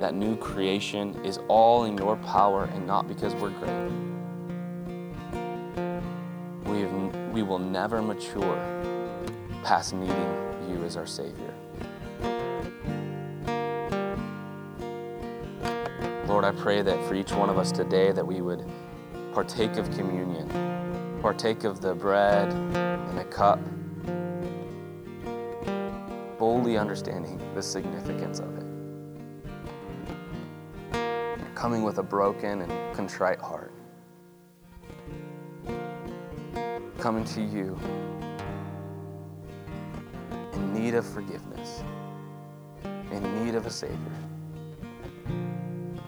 that 0.00 0.14
new 0.14 0.36
creation 0.36 1.14
is 1.24 1.38
all 1.48 1.84
in 1.84 1.96
your 1.96 2.16
power 2.16 2.64
and 2.74 2.86
not 2.86 3.06
because 3.06 3.34
we're 3.34 3.50
great. 3.50 3.90
We, 6.64 6.80
have, 6.80 7.32
we 7.32 7.42
will 7.42 7.58
never 7.58 8.02
mature 8.02 8.56
past 9.62 9.94
needing 9.94 10.68
you 10.68 10.82
as 10.84 10.96
our 10.96 11.06
Savior. 11.06 11.54
Lord, 16.30 16.44
I 16.44 16.52
pray 16.52 16.80
that 16.80 17.04
for 17.08 17.14
each 17.16 17.32
one 17.32 17.50
of 17.50 17.58
us 17.58 17.72
today 17.72 18.12
that 18.12 18.24
we 18.24 18.40
would 18.40 18.64
partake 19.32 19.76
of 19.78 19.90
communion, 19.96 20.48
partake 21.20 21.64
of 21.64 21.80
the 21.80 21.92
bread 21.92 22.52
and 22.52 23.18
the 23.18 23.24
cup, 23.24 23.58
boldly 26.38 26.78
understanding 26.78 27.40
the 27.56 27.60
significance 27.60 28.38
of 28.38 28.56
it. 28.56 28.64
Coming 31.56 31.82
with 31.82 31.98
a 31.98 32.02
broken 32.04 32.62
and 32.62 32.94
contrite 32.94 33.40
heart. 33.40 33.74
Coming 36.98 37.24
to 37.24 37.42
you 37.42 37.76
in 40.52 40.72
need 40.72 40.94
of 40.94 41.04
forgiveness, 41.04 41.82
in 42.84 43.44
need 43.44 43.56
of 43.56 43.66
a 43.66 43.70
Savior. 43.70 44.29